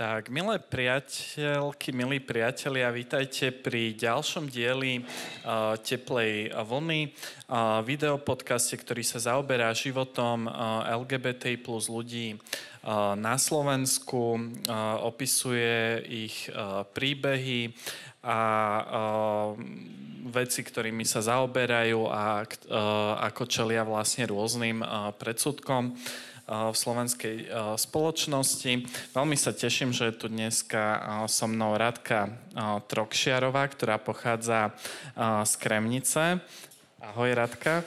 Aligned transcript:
Tak, 0.00 0.32
milé 0.32 0.56
priateľky, 0.56 1.92
milí 1.92 2.24
priatelia, 2.24 2.88
vítajte 2.88 3.52
pri 3.52 3.92
ďalšom 3.92 4.48
dieli 4.48 5.04
uh, 5.04 5.76
Teplej 5.76 6.56
vlny, 6.56 7.12
uh, 7.12 7.84
videopodcaste, 7.84 8.80
ktorý 8.80 9.04
sa 9.04 9.20
zaoberá 9.20 9.68
životom 9.76 10.48
uh, 10.48 10.88
LGBT 11.04 11.52
plus 11.60 11.92
ľudí 11.92 12.32
uh, 12.32 13.12
na 13.12 13.36
Slovensku, 13.36 14.40
uh, 14.40 15.04
opisuje 15.04 16.00
ich 16.08 16.48
uh, 16.48 16.88
príbehy 16.96 17.76
a 18.24 18.40
uh, 18.80 19.52
veci, 20.32 20.64
ktorými 20.64 21.04
sa 21.04 21.20
zaoberajú 21.20 22.08
a 22.08 22.40
uh, 22.40 23.20
ako 23.20 23.44
čelia 23.44 23.84
vlastne 23.84 24.24
rôznym 24.24 24.80
uh, 24.80 25.12
predsudkom 25.12 25.92
v 26.50 26.74
slovenskej 26.74 27.46
spoločnosti. 27.78 28.90
Veľmi 29.14 29.38
sa 29.38 29.54
teším, 29.54 29.94
že 29.94 30.10
je 30.10 30.18
tu 30.18 30.26
dneska 30.26 30.98
so 31.30 31.46
mnou 31.46 31.78
Radka 31.78 32.34
Trokšiarová, 32.90 33.70
ktorá 33.70 34.02
pochádza 34.02 34.74
z 35.46 35.52
Kremnice. 35.62 36.42
Ahoj 36.98 37.38
Radka. 37.38 37.86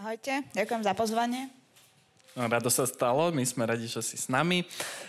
Ahojte, 0.00 0.40
ďakujem 0.56 0.82
za 0.88 0.96
pozvanie. 0.96 1.57
Rado 2.46 2.70
sa 2.70 2.86
stalo, 2.86 3.34
my 3.34 3.42
sme 3.42 3.66
radi, 3.66 3.90
že 3.90 3.98
si 3.98 4.14
s 4.14 4.30
nami. 4.30 4.62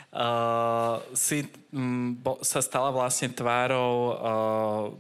Uh, 0.09 0.97
si 1.13 1.45
um, 1.69 2.17
bo, 2.17 2.41
sa 2.41 2.65
stala 2.65 2.89
vlastne 2.89 3.29
tvárou 3.29 3.93
uh, 3.93 4.13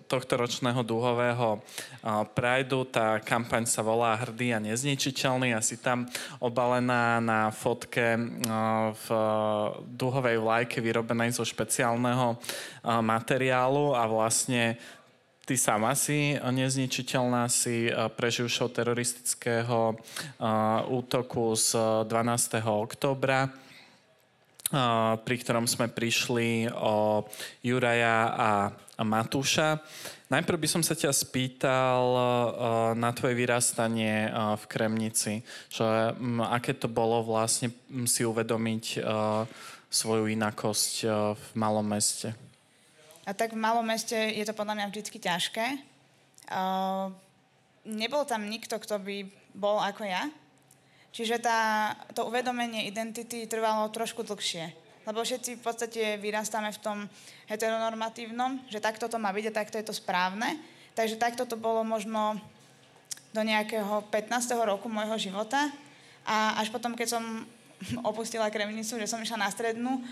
tohto 0.05 0.37
ročného 0.37 0.85
dúhového 0.85 1.57
uh, 1.57 2.21
Prideu. 2.37 2.85
Tá 2.85 3.17
kampaň 3.17 3.65
sa 3.65 3.81
volá 3.81 4.13
Hrdý 4.13 4.53
a 4.53 4.61
nezničiteľný 4.61 5.57
si 5.65 5.81
tam 5.81 6.05
obalená 6.37 7.17
na 7.17 7.49
fotke 7.49 8.13
uh, 8.13 8.93
v 8.93 9.07
dúhovej 9.97 10.37
vlajke 10.37 10.77
vyrobenej 10.77 11.33
zo 11.33 11.41
špeciálneho 11.41 12.37
uh, 12.37 13.01
materiálu 13.01 13.97
a 13.97 14.05
vlastne 14.05 14.77
ty 15.49 15.57
sama 15.57 15.97
si 15.97 16.37
nezničiteľná, 16.37 17.49
si 17.49 17.89
preživšou 17.89 18.69
teroristického 18.69 19.97
útoku 20.93 21.57
z 21.57 21.73
12. 22.05 22.61
októbra 22.61 23.49
pri 25.25 25.35
ktorom 25.41 25.65
sme 25.65 25.89
prišli 25.89 26.69
o 26.69 27.25
Juraja 27.65 28.17
a, 28.29 28.49
Matúša. 29.01 29.81
Najprv 30.29 30.57
by 30.61 30.67
som 30.69 30.85
sa 30.85 30.93
ťa 30.93 31.09
spýtal 31.09 32.03
na 32.93 33.09
tvoje 33.17 33.33
vyrastanie 33.33 34.29
v 34.29 34.63
Kremnici, 34.69 35.41
že 35.73 36.13
aké 36.45 36.77
to 36.77 36.85
bolo 36.85 37.25
vlastne 37.25 37.73
si 38.05 38.21
uvedomiť 38.21 39.01
svoju 39.89 40.29
inakosť 40.29 40.93
v 41.33 41.45
malom 41.57 41.89
meste. 41.89 42.37
A 43.29 43.37
tak 43.37 43.53
v 43.53 43.61
malom 43.61 43.85
meste 43.85 44.17
je 44.17 44.41
to 44.41 44.57
podľa 44.57 44.73
mňa 44.73 44.85
vždy 44.89 45.21
ťažké. 45.21 45.65
nebol 47.85 48.23
tam 48.25 48.49
nikto, 48.49 48.81
kto 48.81 48.97
by 48.97 49.29
bol 49.53 49.77
ako 49.77 50.09
ja, 50.09 50.33
Čiže 51.09 51.41
tá, 51.41 51.93
to 52.13 52.29
uvedomenie 52.29 52.85
identity 52.85 53.49
trvalo 53.49 53.89
trošku 53.89 54.21
dlhšie. 54.21 54.69
Lebo 55.09 55.25
všetci 55.25 55.57
v 55.57 55.63
podstate 55.63 56.01
vyrastáme 56.21 56.69
v 56.69 56.81
tom 56.81 56.97
heteronormatívnom, 57.49 58.69
že 58.69 58.77
takto 58.77 59.09
to 59.09 59.17
má 59.17 59.33
byť 59.33 59.45
a 59.49 59.57
takto 59.57 59.81
je 59.81 59.89
to 59.89 59.95
správne. 59.95 60.61
Takže 60.93 61.17
takto 61.17 61.49
to 61.49 61.57
bolo 61.57 61.81
možno 61.81 62.37
do 63.33 63.41
nejakého 63.41 64.05
15. 64.13 64.53
roku 64.61 64.85
môjho 64.85 65.17
života. 65.17 65.73
A 66.29 66.61
až 66.61 66.69
potom, 66.69 66.93
keď 66.93 67.17
som 67.17 67.23
opustila 68.03 68.51
Kremnicu, 68.51 68.99
že 68.99 69.07
som 69.07 69.23
išla 69.23 69.47
na 69.47 69.49
strednú 69.49 70.03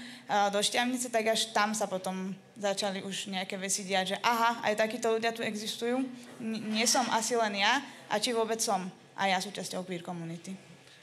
do 0.52 0.59
Šťavnice, 0.64 1.12
tak 1.12 1.36
až 1.36 1.52
tam 1.52 1.75
sa 1.75 1.86
potom 1.86 2.31
začali 2.56 3.03
už 3.03 3.28
nejaké 3.28 3.59
veci 3.59 3.84
diať, 3.84 4.16
že 4.16 4.18
aha, 4.24 4.64
aj 4.64 4.80
takíto 4.80 5.12
ľudia 5.12 5.36
tu 5.36 5.44
existujú. 5.44 6.02
N- 6.40 6.64
nie 6.72 6.88
som 6.88 7.03
asi 7.12 7.36
len 7.36 7.59
ja, 7.59 7.84
a 8.08 8.18
či 8.18 8.31
vôbec 8.31 8.58
som 8.64 8.88
aj 9.19 9.28
ja 9.30 9.40
súčasťou 9.44 9.84
queer 9.84 10.02
komunity. 10.02 10.56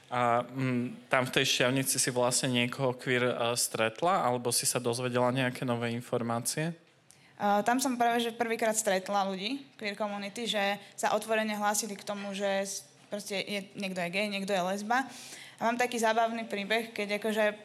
A 0.09 0.45
m, 0.53 0.61
mm, 0.61 1.09
tam 1.09 1.25
v 1.25 1.33
tej 1.41 1.45
šťavnici 1.45 1.97
si 1.97 2.09
vlastne 2.13 2.53
niekoho 2.53 2.93
queer 2.93 3.29
uh, 3.29 3.53
stretla, 3.57 4.21
alebo 4.21 4.53
si 4.53 4.63
sa 4.65 4.77
dozvedela 4.77 5.33
nejaké 5.33 5.65
nové 5.65 5.93
informácie? 5.93 6.73
Uh, 7.35 7.59
tam 7.67 7.83
som 7.83 7.99
práve 7.99 8.23
že 8.23 8.31
prvýkrát 8.31 8.77
stretla 8.77 9.27
ľudí 9.27 9.65
queer 9.75 9.97
komunity, 9.97 10.47
že 10.47 10.79
sa 10.95 11.11
otvorene 11.17 11.51
hlásili 11.57 11.97
k 11.97 12.07
tomu, 12.07 12.31
že 12.31 12.47
proste 13.11 13.43
je, 13.43 13.59
niekto 13.75 13.99
je 13.99 14.09
gay, 14.13 14.25
niekto 14.31 14.55
je 14.55 14.61
lesba. 14.61 15.03
A 15.59 15.71
mám 15.71 15.79
taký 15.79 15.99
zábavný 15.99 16.43
príbeh, 16.45 16.91
keď 16.91 17.19
akože 17.21 17.55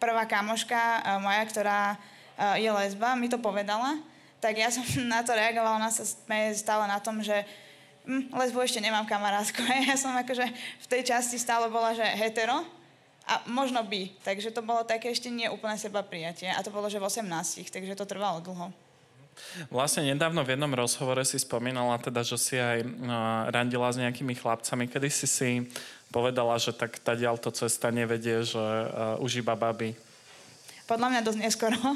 prvá 0.00 0.24
kamoška 0.24 0.78
uh, 0.78 1.18
moja, 1.20 1.42
ktorá 1.46 1.80
uh, 1.94 2.56
je 2.56 2.70
lesba, 2.70 3.18
mi 3.18 3.28
to 3.28 3.36
povedala, 3.36 4.00
tak 4.40 4.56
ja 4.56 4.72
som 4.74 4.82
na 5.06 5.20
to 5.20 5.36
reagovala, 5.36 5.76
ona 5.76 5.92
sa 5.92 6.02
stále 6.56 6.84
na 6.88 6.98
tom, 6.98 7.20
že 7.20 7.44
hm, 8.08 8.32
lesbu 8.32 8.64
ešte 8.64 8.80
nemám 8.80 9.04
kamarátku. 9.04 9.60
Ja 9.88 9.94
som 10.00 10.16
akože 10.16 10.46
v 10.82 10.86
tej 10.88 11.12
časti 11.12 11.36
stále 11.36 11.68
bola, 11.68 11.92
že 11.92 12.02
hetero 12.02 12.64
a 13.28 13.44
možno 13.46 13.84
by. 13.84 14.10
Takže 14.24 14.50
to 14.50 14.64
bolo 14.64 14.82
také 14.82 15.12
ešte 15.12 15.30
nie 15.30 15.46
úplne 15.46 15.78
seba 15.78 16.02
prijatie. 16.02 16.50
A 16.50 16.64
to 16.64 16.72
bolo, 16.72 16.90
že 16.90 16.98
v 16.98 17.06
18, 17.06 17.70
takže 17.70 17.94
to 17.94 18.08
trvalo 18.08 18.42
dlho. 18.42 18.72
Vlastne 19.72 20.04
nedávno 20.04 20.44
v 20.44 20.52
jednom 20.52 20.72
rozhovore 20.74 21.22
si 21.24 21.38
spomínala 21.40 21.96
teda, 22.02 22.20
že 22.20 22.36
si 22.36 22.56
aj 22.58 22.84
uh, 22.84 23.48
randila 23.48 23.88
s 23.88 23.96
nejakými 23.96 24.36
chlapcami. 24.36 24.90
Kedy 24.90 25.08
si 25.08 25.26
si 25.30 25.50
povedala, 26.10 26.58
že 26.58 26.74
tak 26.74 26.98
tá 27.00 27.14
to 27.16 27.50
cesta 27.54 27.90
nevedie, 27.94 28.42
že 28.42 28.58
uh, 28.58 29.22
už 29.22 29.42
iba 29.42 29.54
baby? 29.54 29.94
Podľa 30.86 31.06
mňa 31.10 31.20
dosť 31.22 31.38
neskoro. 31.38 31.78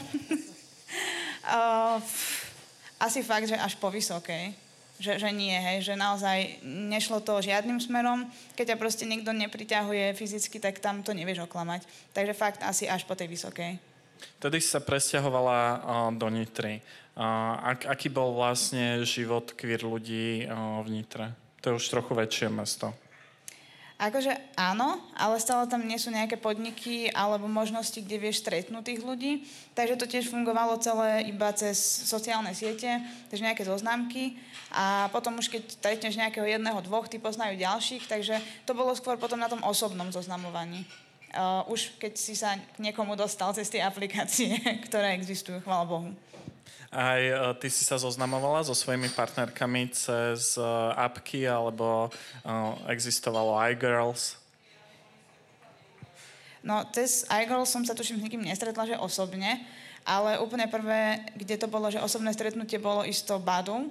uh, 1.51 1.99
asi 3.03 3.21
fakt, 3.27 3.51
že 3.51 3.59
až 3.59 3.75
po 3.77 3.91
vysokej 3.91 4.65
že, 4.95 5.19
že 5.19 5.31
nie, 5.35 5.55
hej, 5.55 5.83
že 5.83 5.99
naozaj 5.99 6.63
nešlo 6.63 7.19
to 7.19 7.43
žiadnym 7.43 7.83
smerom. 7.83 8.31
Keď 8.55 8.75
ťa 8.75 8.81
proste 8.81 9.05
niekto 9.05 9.35
nepriťahuje 9.35 10.15
fyzicky, 10.15 10.63
tak 10.63 10.79
tam 10.79 11.03
to 11.03 11.11
nevieš 11.11 11.51
oklamať. 11.51 11.83
Takže 12.15 12.35
fakt 12.37 12.61
asi 12.63 12.87
až 12.87 13.03
po 13.03 13.19
tej 13.19 13.27
vysokej. 13.27 13.77
Tedy 14.39 14.57
si 14.63 14.69
sa 14.71 14.81
presťahovala 14.81 15.59
uh, 15.59 15.79
do 16.15 16.31
Nitry. 16.31 16.79
Uh, 17.15 17.75
ak, 17.75 17.91
aký 17.91 18.09
bol 18.09 18.35
vlastne 18.39 19.03
život 19.03 19.53
queer 19.59 19.83
ľudí 19.83 20.47
uh, 20.47 20.81
v 20.87 20.89
Nitre? 21.03 21.35
To 21.63 21.75
je 21.75 21.79
už 21.79 21.91
trochu 21.91 22.15
väčšie 22.15 22.49
mesto. 22.51 22.95
Akože 23.95 24.35
áno, 24.59 24.99
ale 25.15 25.39
stále 25.39 25.71
tam 25.71 25.87
nie 25.87 25.95
sú 26.03 26.11
nejaké 26.11 26.35
podniky 26.35 27.15
alebo 27.15 27.47
možnosti, 27.47 27.95
kde 27.95 28.19
vieš 28.19 28.43
stretnúť 28.43 28.91
tých 28.91 29.01
ľudí. 29.07 29.47
Takže 29.79 29.95
to 29.95 30.11
tiež 30.11 30.35
fungovalo 30.35 30.83
celé 30.83 31.31
iba 31.31 31.55
cez 31.55 31.79
sociálne 32.03 32.51
siete, 32.59 32.91
takže 33.31 33.47
nejaké 33.47 33.63
zoznámky. 33.63 34.35
A 34.75 35.07
potom 35.15 35.39
už 35.39 35.47
keď 35.47 35.79
stretneš 35.79 36.19
nejakého 36.19 36.43
jedného, 36.43 36.83
dvoch, 36.83 37.07
ty 37.07 37.23
poznajú 37.23 37.55
ďalších, 37.55 38.11
takže 38.11 38.43
to 38.67 38.75
bolo 38.75 38.91
skôr 38.99 39.15
potom 39.15 39.39
na 39.39 39.47
tom 39.47 39.63
osobnom 39.63 40.11
zoznamovaní. 40.11 40.83
Uh, 41.35 41.63
už 41.71 41.95
keď 41.99 42.13
si 42.19 42.35
sa 42.35 42.59
k 42.59 42.79
niekomu 42.83 43.15
dostal 43.15 43.55
cez 43.55 43.71
tie 43.71 43.79
aplikácie, 43.79 44.59
ktoré 44.91 45.15
existujú, 45.15 45.63
chvála 45.63 45.87
Bohu. 45.87 46.11
Aj 46.95 47.19
e, 47.19 47.35
ty 47.59 47.67
si 47.67 47.83
sa 47.83 47.99
zoznamovala 47.99 48.63
so 48.63 48.71
svojimi 48.71 49.11
partnerkami 49.11 49.91
cez 49.91 50.55
uh, 50.55 50.95
apky 50.95 51.43
alebo 51.43 52.07
uh, 52.07 52.79
existovalo 52.87 53.59
iGirls? 53.75 54.39
No, 56.63 56.87
cez 56.95 57.27
iGirls 57.27 57.69
som 57.69 57.83
sa 57.83 57.99
tuším 57.99 58.23
s 58.23 58.25
nikým 58.31 58.47
nestretla, 58.47 58.87
že 58.87 58.97
osobne, 58.97 59.67
ale 60.07 60.39
úplne 60.39 60.71
prvé, 60.71 61.27
kde 61.35 61.59
to 61.59 61.67
bolo, 61.67 61.91
že 61.91 61.99
osobné 61.99 62.31
stretnutie 62.31 62.79
bolo 62.79 63.03
isto 63.03 63.43
Badu. 63.43 63.91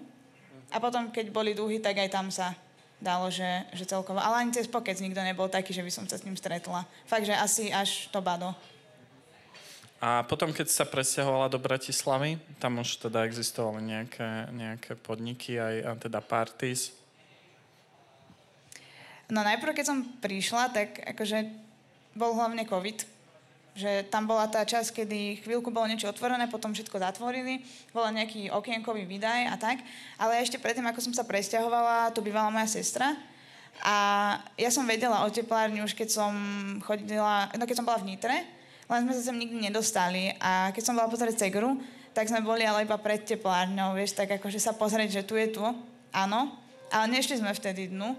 A 0.72 0.80
potom, 0.80 1.12
keď 1.12 1.30
boli 1.30 1.54
dúhy, 1.54 1.84
tak 1.84 2.02
aj 2.02 2.10
tam 2.10 2.32
sa 2.32 2.56
dalo, 3.04 3.28
že, 3.28 3.68
že 3.76 3.84
celkovo. 3.86 4.18
Ale 4.18 4.42
ani 4.42 4.56
cez 4.56 4.66
pokec 4.66 4.96
nikto 5.04 5.20
nebol 5.22 5.52
taký, 5.52 5.76
že 5.76 5.84
by 5.84 5.92
som 5.92 6.08
sa 6.08 6.16
s 6.18 6.24
ním 6.24 6.40
stretla. 6.40 6.88
Fakt, 7.06 7.28
že 7.28 7.36
asi 7.36 7.68
až 7.70 8.08
to 8.10 8.24
Bado. 8.24 8.56
A 10.04 10.28
potom, 10.28 10.52
keď 10.52 10.68
sa 10.68 10.84
presťahovala 10.84 11.48
do 11.48 11.64
Bratislavy, 11.64 12.36
tam 12.60 12.84
už 12.84 13.08
teda 13.08 13.24
existovali 13.24 13.80
nejaké, 13.88 14.52
nejaké 14.52 14.92
podniky, 15.00 15.56
aj 15.56 15.76
a 15.80 15.92
teda 15.96 16.20
parties. 16.20 16.92
No 19.32 19.48
najprv, 19.48 19.72
keď 19.72 19.86
som 19.88 20.04
prišla, 20.20 20.76
tak 20.76 21.00
akože 21.16 21.48
bol 22.20 22.36
hlavne 22.36 22.68
COVID, 22.68 23.00
že 23.80 24.04
tam 24.12 24.28
bola 24.28 24.52
tá 24.52 24.68
časť, 24.68 24.92
kedy 24.92 25.40
chvíľku 25.48 25.72
bolo 25.72 25.88
niečo 25.88 26.12
otvorené, 26.12 26.52
potom 26.52 26.76
všetko 26.76 27.00
zatvorili, 27.00 27.64
bola 27.96 28.12
nejaký 28.12 28.52
okienkový 28.52 29.08
výdaj 29.08 29.42
a 29.48 29.56
tak. 29.56 29.80
Ale 30.20 30.44
ešte 30.44 30.60
predtým, 30.60 30.84
ako 30.84 31.00
som 31.00 31.14
sa 31.16 31.24
presťahovala, 31.24 32.12
tu 32.12 32.20
bývala 32.20 32.52
moja 32.52 32.68
sestra. 32.68 33.16
A 33.80 33.96
ja 34.60 34.68
som 34.68 34.84
vedela 34.84 35.24
o 35.24 35.32
teplárni 35.32 35.80
už 35.80 35.96
keď 35.96 36.12
som 36.12 36.36
chodila, 36.84 37.48
no 37.56 37.64
keď 37.64 37.80
som 37.80 37.88
bola 37.88 38.04
v 38.04 38.12
Nitre, 38.12 38.63
len 38.94 39.10
sme 39.10 39.14
sa 39.18 39.34
sem 39.34 39.38
nikdy 39.38 39.58
nedostali. 39.58 40.38
A 40.38 40.70
keď 40.70 40.84
som 40.86 40.96
bola 40.96 41.10
pozrieť 41.10 41.50
Cegru, 41.50 41.82
tak 42.14 42.30
sme 42.30 42.46
boli 42.46 42.62
ale 42.62 42.86
iba 42.86 42.96
pred 43.02 43.26
teplárňou, 43.26 43.98
vieš, 43.98 44.14
tak 44.14 44.30
akože 44.38 44.62
sa 44.62 44.78
pozrieť, 44.78 45.22
že 45.22 45.26
tu 45.26 45.34
je 45.34 45.50
tu, 45.50 45.66
áno, 46.14 46.54
ale 46.94 47.06
nešli 47.10 47.42
sme 47.42 47.50
vtedy 47.58 47.90
dnu. 47.90 48.14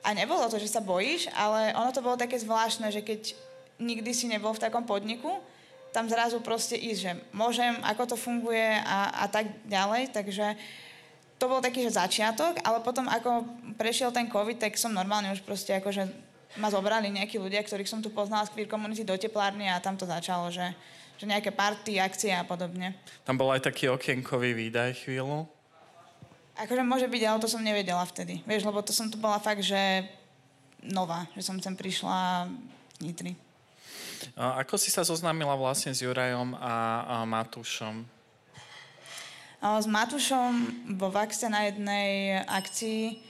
A 0.00 0.16
nebolo 0.16 0.48
to, 0.48 0.56
že 0.56 0.72
sa 0.72 0.80
bojíš, 0.80 1.28
ale 1.36 1.76
ono 1.76 1.92
to 1.92 2.00
bolo 2.00 2.16
také 2.16 2.40
zvláštne, 2.40 2.88
že 2.88 3.04
keď 3.04 3.36
nikdy 3.76 4.10
si 4.16 4.26
nebol 4.26 4.56
v 4.56 4.62
takom 4.64 4.88
podniku, 4.88 5.44
tam 5.92 6.08
zrazu 6.08 6.40
proste 6.40 6.76
ísť, 6.76 7.00
že 7.00 7.12
môžem, 7.32 7.76
ako 7.84 8.14
to 8.14 8.16
funguje 8.16 8.80
a, 8.80 9.24
a 9.24 9.26
tak 9.28 9.48
ďalej, 9.68 10.12
takže 10.12 10.56
to 11.38 11.46
bol 11.46 11.62
taký, 11.62 11.86
že 11.86 11.96
začiatok, 11.96 12.58
ale 12.66 12.82
potom 12.82 13.06
ako 13.06 13.46
prešiel 13.78 14.10
ten 14.10 14.26
COVID, 14.26 14.58
tak 14.58 14.74
som 14.74 14.90
normálne 14.90 15.30
už 15.30 15.46
proste 15.46 15.70
akože 15.78 16.10
ma 16.58 16.68
zobrali 16.68 17.08
nejakí 17.08 17.38
ľudia, 17.38 17.62
ktorých 17.62 17.88
som 17.88 18.02
tu 18.02 18.10
poznala 18.10 18.44
z 18.44 18.52
queer 18.52 18.68
community 18.68 19.06
do 19.06 19.14
teplárny 19.14 19.70
a 19.70 19.78
tam 19.78 19.94
to 19.94 20.04
začalo, 20.04 20.50
že, 20.50 20.74
že 21.16 21.24
nejaké 21.24 21.54
party, 21.54 22.02
akcie 22.02 22.34
a 22.34 22.42
podobne. 22.42 22.98
Tam 23.22 23.38
bol 23.38 23.54
aj 23.54 23.64
taký 23.70 23.88
okienkový 23.88 24.52
výdaj 24.52 25.06
chvíľu? 25.06 25.46
Akože 26.58 26.82
môže 26.82 27.06
byť, 27.06 27.22
ale 27.22 27.38
to 27.38 27.46
som 27.46 27.62
nevedela 27.62 28.02
vtedy. 28.02 28.42
Vieš, 28.42 28.66
lebo 28.66 28.82
to 28.82 28.90
som 28.90 29.06
tu 29.06 29.14
bola 29.14 29.38
fakt, 29.38 29.62
že 29.62 30.10
nová, 30.82 31.30
že 31.38 31.46
som 31.46 31.54
sem 31.62 31.78
prišla 31.78 32.50
Nitry. 32.98 33.38
Ako 34.34 34.74
si 34.74 34.90
sa 34.90 35.06
zoznámila 35.06 35.54
vlastne 35.54 35.94
s 35.94 36.02
Jurajom 36.02 36.58
a, 36.58 37.06
a 37.06 37.16
Matúšom? 37.22 38.02
S 39.62 39.86
Matúšom 39.86 40.50
vo 40.98 41.10
Vaxe 41.10 41.46
na 41.46 41.70
jednej 41.70 42.42
akcii, 42.46 43.22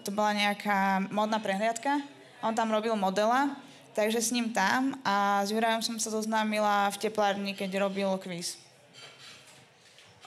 to 0.00 0.12
bola 0.12 0.32
nejaká 0.32 1.04
modná 1.12 1.36
prehliadka, 1.40 2.00
on 2.40 2.56
tam 2.56 2.72
robil 2.72 2.96
modela, 2.96 3.56
takže 3.92 4.20
s 4.20 4.32
ním 4.32 4.52
tam 4.52 4.96
a 5.04 5.44
s 5.44 5.52
Jurajom 5.52 5.84
som 5.84 5.96
sa 6.00 6.10
zoznámila 6.12 6.88
v 6.92 7.00
teplárni, 7.00 7.52
keď 7.52 7.84
robil 7.84 8.08
kvíz. 8.20 8.56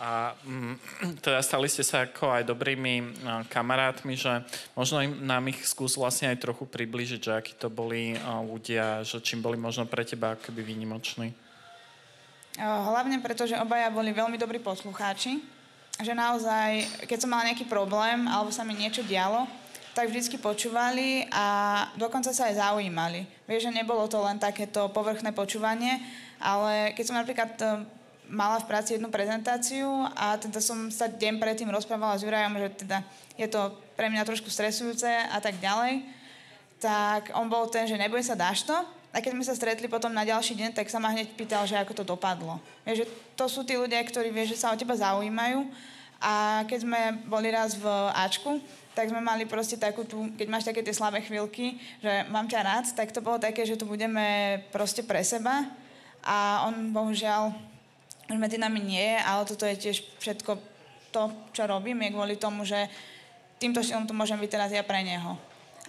A 0.01 0.33
mm, 0.44 0.75
teda 1.25 1.39
stali 1.39 1.69
ste 1.69 1.86
sa 1.86 2.04
ako 2.04 2.33
aj 2.33 2.44
dobrými 2.50 2.94
uh, 3.01 3.45
kamarátmi, 3.48 4.18
že 4.18 4.42
možno 4.74 5.00
im, 5.06 5.13
nám 5.24 5.48
ich 5.54 5.63
skús 5.63 5.95
vlastne 5.95 6.33
aj 6.33 6.42
trochu 6.44 6.65
približiť, 6.65 7.19
že 7.21 7.31
akí 7.33 7.54
to 7.56 7.69
boli 7.69 8.18
uh, 8.18 8.42
ľudia, 8.42 9.06
že 9.06 9.21
čím 9.21 9.39
boli 9.39 9.56
možno 9.56 9.86
pre 9.86 10.04
teba 10.04 10.33
akoby 10.33 10.62
výnimoční. 10.65 11.33
Hlavne 12.54 13.18
preto, 13.18 13.50
že 13.50 13.57
obaja 13.57 13.89
boli 13.89 14.13
veľmi 14.13 14.38
dobrí 14.38 14.62
poslucháči, 14.62 15.42
že 15.98 16.13
naozaj, 16.13 16.86
keď 17.10 17.18
som 17.25 17.33
mala 17.33 17.50
nejaký 17.50 17.65
problém 17.65 18.30
alebo 18.30 18.54
sa 18.54 18.62
mi 18.62 18.77
niečo 18.77 19.01
dialo, 19.01 19.50
tak 19.94 20.10
vždycky 20.10 20.42
počúvali 20.42 21.30
a 21.30 21.45
dokonca 21.98 22.34
sa 22.34 22.50
aj 22.50 22.57
zaujímali. 22.57 23.30
Vieš, 23.45 23.69
že 23.69 23.78
nebolo 23.78 24.10
to 24.10 24.18
len 24.25 24.42
takéto 24.42 24.90
povrchné 24.90 25.30
počúvanie, 25.31 26.01
ale 26.42 26.98
keď 26.98 27.04
som 27.06 27.18
napríklad 27.18 27.51
mala 28.25 28.57
v 28.57 28.68
práci 28.68 28.98
jednu 28.98 29.13
prezentáciu 29.13 29.88
a 30.18 30.34
teda 30.42 30.57
som 30.57 30.90
sa 30.90 31.06
deň 31.06 31.38
predtým 31.38 31.69
rozprávala 31.69 32.18
s 32.18 32.25
Jurajom, 32.25 32.57
že 32.57 32.69
teda 32.86 32.98
je 33.38 33.45
to 33.45 33.78
pre 33.94 34.10
mňa 34.10 34.25
trošku 34.25 34.50
stresujúce 34.50 35.06
a 35.07 35.38
tak 35.38 35.62
ďalej, 35.62 36.01
tak 36.81 37.30
on 37.38 37.46
bol 37.48 37.69
ten, 37.69 37.86
že 37.86 37.96
neboj 37.96 38.19
sa, 38.25 38.34
dáš 38.34 38.66
to. 38.66 38.75
A 39.13 39.22
keď 39.22 39.38
sme 39.38 39.46
sa 39.46 39.54
stretli 39.54 39.86
potom 39.86 40.10
na 40.10 40.25
ďalší 40.25 40.57
deň, 40.57 40.69
tak 40.74 40.89
sa 40.89 40.98
ma 40.98 41.13
hneď 41.13 41.38
pýtal, 41.38 41.69
že 41.69 41.78
ako 41.78 42.01
to 42.01 42.04
dopadlo. 42.04 42.57
Vieš, 42.81 43.06
že 43.06 43.10
to 43.38 43.46
sú 43.46 43.62
tí 43.62 43.78
ľudia, 43.78 44.01
ktorí 44.01 44.34
vieš, 44.34 44.57
že 44.57 44.66
sa 44.66 44.74
o 44.74 44.80
teba 44.80 44.98
zaujímajú. 44.98 45.69
A 46.18 46.66
keď 46.66 46.80
sme 46.81 47.01
boli 47.30 47.54
raz 47.54 47.78
v 47.78 47.86
Ačku, 48.18 48.57
tak 48.94 49.10
sme 49.10 49.22
mali 49.22 49.50
proste 49.50 49.78
takú 49.78 50.06
tú, 50.06 50.30
keď 50.38 50.48
máš 50.50 50.66
také 50.69 50.86
tie 50.86 50.94
slabé 50.94 51.25
chvíľky, 51.25 51.81
že 52.01 52.30
mám 52.30 52.45
ťa 52.45 52.62
rád, 52.62 52.86
tak 52.94 53.10
to 53.10 53.25
bolo 53.25 53.42
také, 53.42 53.66
že 53.66 53.78
tu 53.78 53.90
budeme 53.90 54.62
proste 54.69 55.01
pre 55.01 55.25
seba. 55.25 55.66
A 56.24 56.66
on 56.69 56.94
bohužiaľ 56.94 57.51
už 58.31 58.38
medzi 58.40 58.56
nami 58.62 58.80
nie 58.80 59.04
je, 59.04 59.19
ale 59.19 59.42
toto 59.50 59.68
je 59.68 59.75
tiež 59.75 59.98
všetko 60.22 60.51
to, 61.12 61.24
čo 61.51 61.69
robím, 61.69 62.01
je 62.06 62.16
kvôli 62.16 62.36
tomu, 62.40 62.63
že 62.63 62.90
týmto 63.62 63.84
štýlom 63.84 64.10
tu 64.10 64.13
môžem 64.18 64.40
byť 64.40 64.50
teraz 64.50 64.69
ja 64.72 64.81
pre 64.81 65.04
neho. 65.06 65.38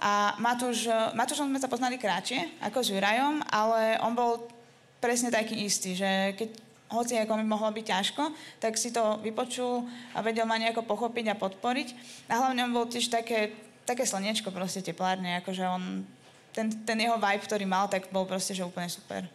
A 0.03 0.35
Matúš, 0.43 0.91
Matúšom 1.15 1.49
sme 1.49 1.63
sa 1.63 1.71
poznali 1.71 1.97
kratšie 1.97 2.61
ako 2.67 2.83
s 2.83 2.91
Jurajom, 2.91 3.41
ale 3.47 3.97
on 4.03 4.13
bol 4.13 4.51
presne 4.99 5.31
taký 5.31 5.65
istý, 5.65 5.95
že 5.95 6.35
keď 6.35 6.49
hoci 6.95 7.19
ako 7.19 7.35
mi 7.37 7.45
mohlo 7.45 7.69
byť 7.75 7.85
ťažko, 7.91 8.23
tak 8.63 8.79
si 8.79 8.95
to 8.95 9.19
vypočul 9.21 9.85
a 10.15 10.23
vedel 10.23 10.47
ma 10.47 10.55
nejako 10.55 10.87
pochopiť 10.87 11.35
a 11.35 11.39
podporiť. 11.39 11.89
A 12.31 12.39
hlavne 12.39 12.63
on 12.65 12.73
bol 12.73 12.87
tiež 12.87 13.11
také, 13.11 13.51
také 13.83 14.07
slnečko 14.07 14.55
proste 14.55 14.81
teplárne, 14.81 15.43
akože 15.43 15.65
on, 15.67 16.07
ten, 16.55 16.71
ten 16.87 16.99
jeho 17.03 17.19
vibe, 17.19 17.43
ktorý 17.43 17.67
mal, 17.67 17.91
tak 17.91 18.09
bol 18.15 18.23
proste, 18.25 18.55
že 18.55 18.63
úplne 18.63 18.87
super. 18.87 19.27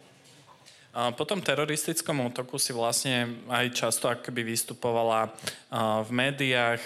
Po 0.90 1.22
tom 1.22 1.38
teroristickom 1.38 2.18
útoku 2.34 2.58
si 2.58 2.74
vlastne 2.74 3.46
aj 3.46 3.70
často 3.70 4.10
akoby 4.10 4.42
vystupovala 4.42 5.30
v 6.02 6.10
médiách, 6.10 6.82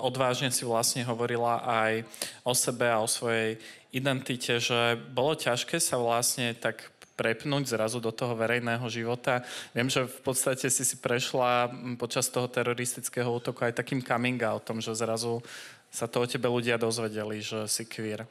odvážne 0.00 0.48
si 0.48 0.64
vlastne 0.64 1.04
hovorila 1.04 1.60
aj 1.60 2.08
o 2.40 2.56
sebe 2.56 2.88
a 2.88 3.04
o 3.04 3.08
svojej 3.10 3.60
identite, 3.92 4.56
že 4.56 4.96
bolo 5.12 5.36
ťažké 5.36 5.76
sa 5.76 6.00
vlastne 6.00 6.56
tak 6.56 6.88
prepnúť 7.12 7.76
zrazu 7.76 8.00
do 8.00 8.10
toho 8.10 8.32
verejného 8.32 8.84
života. 8.88 9.44
Viem, 9.76 9.92
že 9.92 10.08
v 10.08 10.20
podstate 10.24 10.66
si 10.72 10.82
si 10.82 10.96
prešla 10.96 11.68
počas 12.00 12.32
toho 12.32 12.48
teroristického 12.48 13.28
útoku 13.28 13.62
aj 13.62 13.76
takým 13.76 14.00
coming 14.00 14.40
outom, 14.42 14.80
že 14.80 14.96
zrazu 14.96 15.44
sa 15.92 16.08
to 16.08 16.24
o 16.24 16.26
tebe 16.26 16.48
ľudia 16.48 16.80
dozvedeli, 16.80 17.44
že 17.44 17.68
si 17.68 17.84
queer. 17.84 18.24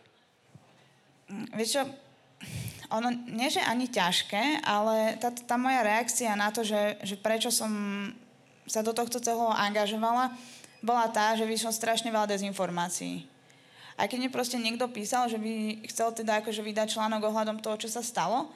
Vieš 1.54 1.70
čo, 1.78 1.84
ono 2.92 3.14
nie, 3.30 3.48
že 3.48 3.62
ani 3.64 3.88
ťažké, 3.88 4.66
ale 4.66 5.16
tá, 5.22 5.32
tá 5.32 5.56
moja 5.56 5.86
reakcia 5.86 6.34
na 6.36 6.50
to, 6.50 6.66
že, 6.66 7.00
že 7.06 7.16
prečo 7.16 7.54
som 7.54 7.72
sa 8.66 8.82
do 8.82 8.92
tohto 8.92 9.22
celého 9.22 9.54
angažovala, 9.54 10.34
bola 10.82 11.06
tá, 11.14 11.38
že 11.38 11.46
vyšlo 11.46 11.70
strašne 11.70 12.10
veľa 12.10 12.34
dezinformácií. 12.34 13.30
A 13.96 14.10
keď 14.10 14.18
mi 14.26 14.30
proste 14.34 14.58
niekto 14.58 14.90
písal, 14.90 15.30
že 15.30 15.38
by 15.38 15.86
chcel 15.86 16.10
teda 16.10 16.42
akože 16.42 16.66
vydať 16.66 16.98
článok 16.98 17.30
ohľadom 17.30 17.62
toho, 17.62 17.78
čo 17.78 17.86
sa 17.92 18.02
stalo, 18.02 18.50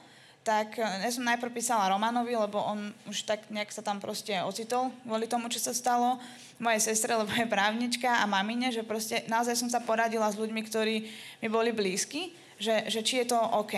tak 0.45 0.77
eh, 0.77 0.85
ja 1.01 1.09
som 1.09 1.25
najprv 1.25 1.49
písala 1.49 1.89
Romanovi, 1.89 2.37
lebo 2.37 2.61
on 2.61 2.93
už 3.09 3.25
tak 3.25 3.49
nejak 3.49 3.73
sa 3.73 3.81
tam 3.81 3.97
proste 3.97 4.37
ocitol 4.45 4.93
kvôli 5.01 5.25
tomu, 5.25 5.49
čo 5.49 5.57
sa 5.57 5.73
stalo. 5.73 6.21
Mojej 6.61 6.93
sestre, 6.93 7.17
lebo 7.17 7.33
je 7.33 7.49
právnička 7.49 8.21
a 8.21 8.23
mamine, 8.29 8.71
že 8.71 8.85
proste 8.85 9.25
naozaj 9.27 9.59
som 9.59 9.67
sa 9.67 9.83
poradila 9.83 10.29
s 10.29 10.39
ľuďmi, 10.39 10.61
ktorí 10.63 10.95
mi 11.43 11.47
boli 11.51 11.75
blízki, 11.75 12.31
že, 12.55 12.87
že 12.87 13.03
či 13.03 13.25
je 13.25 13.35
to 13.35 13.39
OK. 13.59 13.75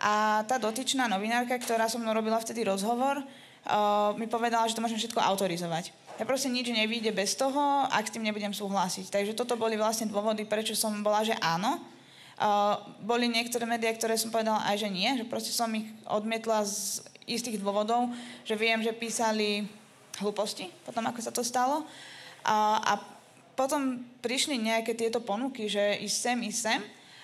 A 0.00 0.42
tá 0.48 0.56
dotyčná 0.56 1.06
novinárka, 1.06 1.60
ktorá 1.60 1.86
so 1.86 2.00
mnou 2.00 2.16
robila 2.16 2.40
vtedy 2.40 2.64
rozhovor, 2.64 3.20
uh, 3.20 4.16
mi 4.16 4.24
povedala, 4.26 4.64
že 4.66 4.74
to 4.74 4.82
môžem 4.82 4.96
všetko 4.96 5.20
autorizovať. 5.20 5.92
Ja 6.16 6.24
proste 6.24 6.48
nič 6.48 6.72
nevíde 6.72 7.12
bez 7.12 7.36
toho, 7.36 7.86
ak 7.86 8.08
s 8.08 8.12
tým 8.16 8.24
nebudem 8.24 8.50
súhlasiť. 8.50 9.12
Takže 9.12 9.36
toto 9.36 9.60
boli 9.60 9.76
vlastne 9.76 10.08
dôvody, 10.08 10.48
prečo 10.48 10.72
som 10.72 11.04
bola, 11.04 11.20
že 11.22 11.36
áno. 11.38 11.78
Boli 13.04 13.28
niektoré 13.28 13.68
médiá, 13.68 13.92
ktoré 13.92 14.16
som 14.16 14.32
povedala 14.32 14.64
aj, 14.64 14.80
že 14.80 14.88
nie, 14.88 15.08
že 15.20 15.28
proste 15.28 15.52
som 15.52 15.68
ich 15.76 15.84
odmietla 16.08 16.64
z 16.64 17.04
istých 17.28 17.60
dôvodov, 17.60 18.08
že 18.48 18.56
viem, 18.56 18.80
že 18.80 18.96
písali 18.96 19.68
hlúposti 20.18 20.72
potom, 20.82 21.04
ako 21.04 21.20
sa 21.20 21.32
to 21.32 21.44
stalo. 21.44 21.84
Uh, 22.40 22.80
a 22.80 22.92
potom 23.60 24.00
prišli 24.24 24.56
nejaké 24.56 24.96
tieto 24.96 25.20
ponuky, 25.20 25.68
že 25.68 26.00
ísť 26.00 26.16
sem, 26.16 26.38
ísť 26.48 26.60
sem. 26.60 26.80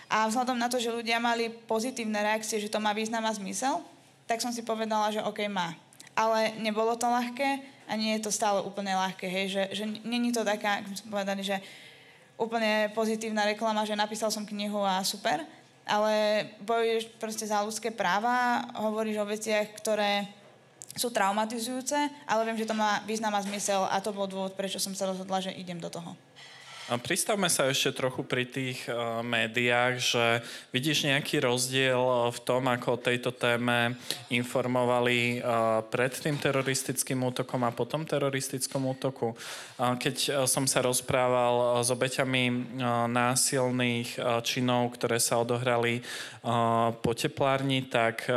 A 0.06 0.28
vzhľadom 0.28 0.60
na 0.60 0.68
to, 0.68 0.76
že 0.76 0.92
ľudia 0.92 1.16
mali 1.16 1.48
pozitívne 1.48 2.20
reakcie, 2.20 2.60
že 2.60 2.70
to 2.70 2.78
má 2.78 2.92
význam 2.92 3.24
a 3.24 3.32
zmysel, 3.32 3.82
tak 4.28 4.44
som 4.44 4.52
si 4.52 4.62
povedala, 4.62 5.10
že 5.10 5.24
OK, 5.24 5.48
má. 5.48 5.74
Ale 6.12 6.54
nebolo 6.60 6.94
to 6.94 7.08
ľahké 7.08 7.64
a 7.88 7.92
nie 7.96 8.14
je 8.14 8.28
to 8.28 8.30
stále 8.30 8.62
úplne 8.62 8.94
ľahké, 8.94 9.26
hej, 9.26 9.46
že, 9.50 9.62
že 9.72 9.84
není 10.06 10.30
to 10.30 10.46
taká, 10.46 10.84
ako 10.84 10.94
sme 10.94 11.10
povedali, 11.10 11.42
že 11.42 11.56
úplne 12.36 12.92
pozitívna 12.92 13.48
reklama, 13.48 13.88
že 13.88 13.96
napísal 13.96 14.28
som 14.28 14.44
knihu 14.44 14.84
a 14.84 15.00
super, 15.04 15.44
ale 15.88 16.46
bojuješ 16.60 17.08
proste 17.16 17.48
za 17.48 17.64
ľudské 17.64 17.88
práva, 17.92 18.68
hovoríš 18.76 19.16
o 19.22 19.28
veciach, 19.28 19.72
ktoré 19.80 20.28
sú 20.96 21.12
traumatizujúce, 21.12 21.96
ale 22.24 22.44
viem, 22.48 22.56
že 22.56 22.68
to 22.68 22.72
má 22.72 23.04
význam 23.04 23.36
a 23.36 23.44
zmysel 23.44 23.84
a 23.84 24.00
to 24.00 24.16
bol 24.16 24.24
dôvod, 24.24 24.56
prečo 24.56 24.80
som 24.80 24.96
sa 24.96 25.08
rozhodla, 25.08 25.44
že 25.44 25.52
idem 25.52 25.76
do 25.76 25.92
toho. 25.92 26.16
Pristavme 26.86 27.50
sa 27.50 27.66
ešte 27.66 27.98
trochu 27.98 28.22
pri 28.22 28.46
tých 28.46 28.86
uh, 28.86 29.18
médiách, 29.18 29.98
že 29.98 30.24
vidíš 30.70 31.10
nejaký 31.10 31.42
rozdiel 31.42 31.98
e, 31.98 32.30
v 32.30 32.38
tom, 32.46 32.70
ako 32.70 32.94
o 32.94 33.02
tejto 33.02 33.34
téme 33.34 33.98
informovali 34.30 35.42
uh, 35.42 35.82
pred 35.82 36.14
tým 36.14 36.38
teroristickým 36.38 37.18
útokom 37.26 37.66
a 37.66 37.74
potom 37.74 38.06
teroristickom 38.06 38.86
útoku. 38.86 39.34
Uh, 39.34 39.98
keď 39.98 40.46
som 40.46 40.62
sa 40.70 40.86
rozprával 40.86 41.82
s 41.82 41.90
obeťami 41.90 42.78
násilných 43.10 44.22
činov, 44.46 44.94
ktoré 44.94 45.18
sa 45.18 45.42
odohrali 45.42 45.98
po 47.02 47.10
teplárni, 47.18 47.90
tak 47.90 48.30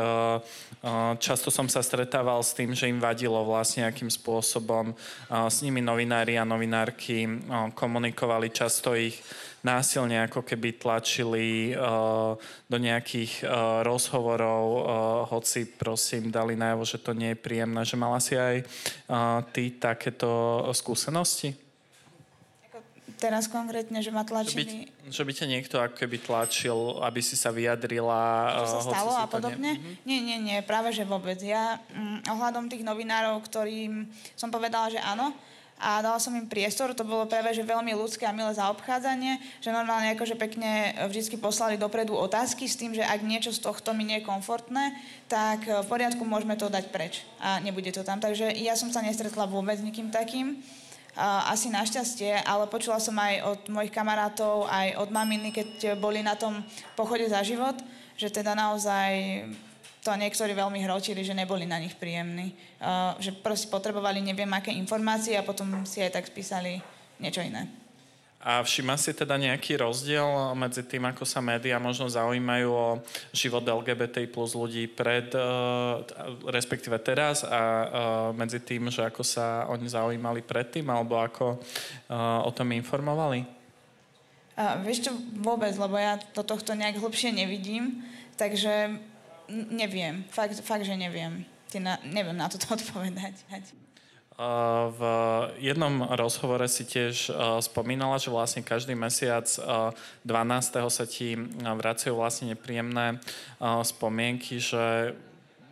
Často 1.20 1.52
som 1.52 1.68
sa 1.68 1.84
stretával 1.84 2.40
s 2.40 2.56
tým, 2.56 2.72
že 2.72 2.88
im 2.88 3.04
vadilo 3.04 3.44
vlastne, 3.44 3.84
akým 3.84 4.08
spôsobom 4.08 4.96
s 5.28 5.60
nimi 5.60 5.84
novinári 5.84 6.40
a 6.40 6.48
novinárky 6.48 7.28
komunikovali. 7.76 8.48
Často 8.48 8.96
ich 8.96 9.20
násilne 9.60 10.24
ako 10.24 10.40
keby 10.48 10.80
tlačili 10.80 11.76
do 12.72 12.78
nejakých 12.80 13.44
rozhovorov, 13.84 14.66
hoci 15.36 15.68
prosím 15.68 16.32
dali 16.32 16.56
najavo, 16.56 16.88
že 16.88 17.04
to 17.04 17.12
nie 17.12 17.36
je 17.36 17.44
príjemné. 17.44 17.84
Že 17.84 17.96
mala 18.00 18.24
si 18.24 18.40
aj 18.40 18.64
ty 19.52 19.76
takéto 19.76 20.64
skúsenosti? 20.72 21.69
Teraz 23.20 23.52
konkrétne, 23.52 24.00
že 24.00 24.10
ma 24.10 24.24
Že 24.24 24.26
by, 24.26 24.32
tlačili... 24.32 24.88
že 25.12 25.22
by 25.28 25.32
ťa 25.36 25.46
niekto 25.52 25.76
ako 25.78 25.96
keby 26.00 26.18
tlačil, 26.24 27.04
aby 27.04 27.20
si 27.20 27.36
sa 27.36 27.52
vyjadrila. 27.52 28.56
čo 28.64 28.68
sa 28.68 28.80
eh, 28.80 28.88
stalo 28.88 29.12
a 29.14 29.28
podobne. 29.28 29.76
Ne... 29.76 29.84
Mhm. 29.84 29.92
Nie, 30.08 30.20
nie, 30.24 30.38
nie, 30.40 30.58
práve 30.64 30.96
že 30.96 31.04
vôbec. 31.04 31.38
Ja 31.44 31.84
mm, 31.92 32.32
ohľadom 32.32 32.72
tých 32.72 32.88
novinárov, 32.88 33.44
ktorým 33.44 34.08
som 34.40 34.48
povedala, 34.48 34.88
že 34.88 35.04
áno, 35.04 35.36
a 35.80 36.04
dala 36.04 36.20
som 36.20 36.36
im 36.36 36.44
priestor, 36.44 36.92
to 36.92 37.08
bolo 37.08 37.24
práve 37.24 37.56
že 37.56 37.64
veľmi 37.64 37.96
ľudské 37.96 38.28
a 38.28 38.36
milé 38.36 38.52
zaobchádzanie, 38.52 39.64
že 39.64 39.72
normálne 39.72 40.12
akože 40.12 40.36
pekne 40.36 40.92
vždy 41.08 41.40
poslali 41.40 41.80
dopredu 41.80 42.20
otázky 42.20 42.68
s 42.68 42.76
tým, 42.76 42.92
že 42.92 43.00
ak 43.00 43.24
niečo 43.24 43.56
z 43.56 43.64
tohto 43.64 43.96
mi 43.96 44.04
nie 44.04 44.20
je 44.20 44.28
komfortné, 44.28 44.92
tak 45.32 45.64
v 45.64 45.88
poriadku 45.88 46.28
môžeme 46.28 46.60
to 46.60 46.68
dať 46.68 46.92
preč 46.92 47.24
a 47.40 47.64
nebude 47.64 47.96
to 47.96 48.04
tam. 48.04 48.20
Takže 48.20 48.52
ja 48.60 48.76
som 48.76 48.92
sa 48.92 49.00
nestretla 49.00 49.48
vôbec 49.48 49.80
s 49.80 49.88
nikým 49.88 50.12
takým. 50.12 50.60
Asi 51.52 51.68
našťastie, 51.68 52.48
ale 52.48 52.72
počula 52.72 52.96
som 53.04 53.12
aj 53.20 53.34
od 53.44 53.62
mojich 53.68 53.92
kamarátov, 53.92 54.72
aj 54.72 54.96
od 55.04 55.10
maminy, 55.12 55.52
keď 55.52 56.00
boli 56.00 56.24
na 56.24 56.40
tom 56.40 56.64
pochode 56.96 57.28
za 57.28 57.44
život, 57.44 57.76
že 58.16 58.32
teda 58.32 58.56
naozaj 58.56 59.44
to 60.00 60.16
niektorí 60.16 60.56
veľmi 60.56 60.80
hrotili, 60.88 61.28
že 61.28 61.36
neboli 61.36 61.68
na 61.68 61.76
nich 61.76 61.92
príjemní. 62.00 62.56
Uh, 62.80 63.20
že 63.20 63.36
proste 63.36 63.68
potrebovali 63.68 64.24
neviem 64.24 64.48
aké 64.56 64.72
informácie 64.72 65.36
a 65.36 65.44
potom 65.44 65.84
si 65.84 66.00
aj 66.00 66.16
tak 66.16 66.32
spísali 66.32 66.80
niečo 67.20 67.44
iné. 67.44 67.68
A 68.40 68.64
všíma 68.64 68.96
si 68.96 69.12
teda 69.12 69.36
nejaký 69.36 69.84
rozdiel 69.84 70.56
medzi 70.56 70.80
tým, 70.88 71.04
ako 71.12 71.28
sa 71.28 71.44
médiá 71.44 71.76
možno 71.76 72.08
zaujímajú 72.08 72.70
o 72.72 72.88
život 73.36 73.60
LGBT 73.60 74.32
plus 74.32 74.56
ľudí 74.56 74.88
pred, 74.88 75.28
uh, 75.36 76.00
respektíve 76.48 76.96
teraz 77.04 77.44
a 77.44 77.60
uh, 77.60 77.86
medzi 78.32 78.64
tým, 78.64 78.88
že 78.88 79.04
ako 79.04 79.28
sa 79.28 79.68
oni 79.68 79.92
zaujímali 79.92 80.40
predtým, 80.40 80.88
alebo 80.88 81.20
ako 81.20 81.60
uh, 81.60 82.48
o 82.48 82.52
tom 82.56 82.72
informovali? 82.72 83.44
Uh, 84.56 84.80
vieš 84.88 85.12
čo, 85.12 85.12
vôbec, 85.44 85.76
lebo 85.76 86.00
ja 86.00 86.16
do 86.32 86.40
tohto 86.40 86.72
nejak 86.80 86.96
hlbšie 86.96 87.36
nevidím, 87.36 88.08
takže 88.40 89.04
neviem, 89.52 90.24
fakt, 90.32 90.64
fakt 90.64 90.88
že 90.88 90.96
neviem. 90.96 91.44
Na, 91.76 92.00
neviem 92.08 92.40
na 92.40 92.48
toto 92.48 92.72
odpovedať. 92.80 93.36
V 94.90 95.02
jednom 95.60 96.16
rozhovore 96.16 96.64
si 96.72 96.88
tiež 96.88 97.28
spomínala, 97.60 98.16
že 98.16 98.32
vlastne 98.32 98.64
každý 98.64 98.96
mesiac 98.96 99.44
12. 99.44 99.92
sa 100.88 101.04
ti 101.04 101.36
vracajú 101.60 102.16
vlastne 102.16 102.56
nepríjemné 102.56 103.20
spomienky, 103.60 104.64
že, 104.64 105.12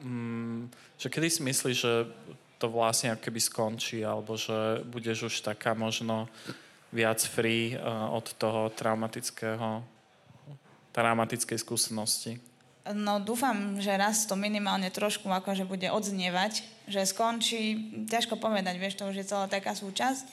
mm, 0.03 0.67
že 0.99 1.07
kedy 1.07 1.27
si 1.31 1.41
myslíš, 1.47 1.77
že 1.79 2.11
to 2.59 2.67
vlastne 2.67 3.15
ako 3.15 3.23
keby 3.23 3.39
skončí, 3.39 4.03
alebo 4.03 4.35
že 4.35 4.83
budeš 4.83 5.31
už 5.31 5.47
taká 5.47 5.71
možno 5.71 6.27
viac 6.91 7.23
free 7.23 7.71
od 8.11 8.35
toho 8.35 8.67
traumatického, 8.75 9.79
traumatickej 10.91 11.55
skúsenosti? 11.55 12.35
No 12.95 13.19
dúfam, 13.19 13.81
že 13.83 13.91
raz 13.95 14.23
to 14.23 14.39
minimálne 14.39 14.87
trošku 14.87 15.27
akože 15.27 15.67
bude 15.67 15.91
odznievať, 15.91 16.63
že 16.87 17.03
skončí, 17.03 17.91
ťažko 18.07 18.39
povedať, 18.39 18.79
vieš, 18.79 18.95
to 18.95 19.09
už 19.09 19.19
je 19.19 19.27
celá 19.27 19.49
taká 19.51 19.75
súčasť. 19.75 20.23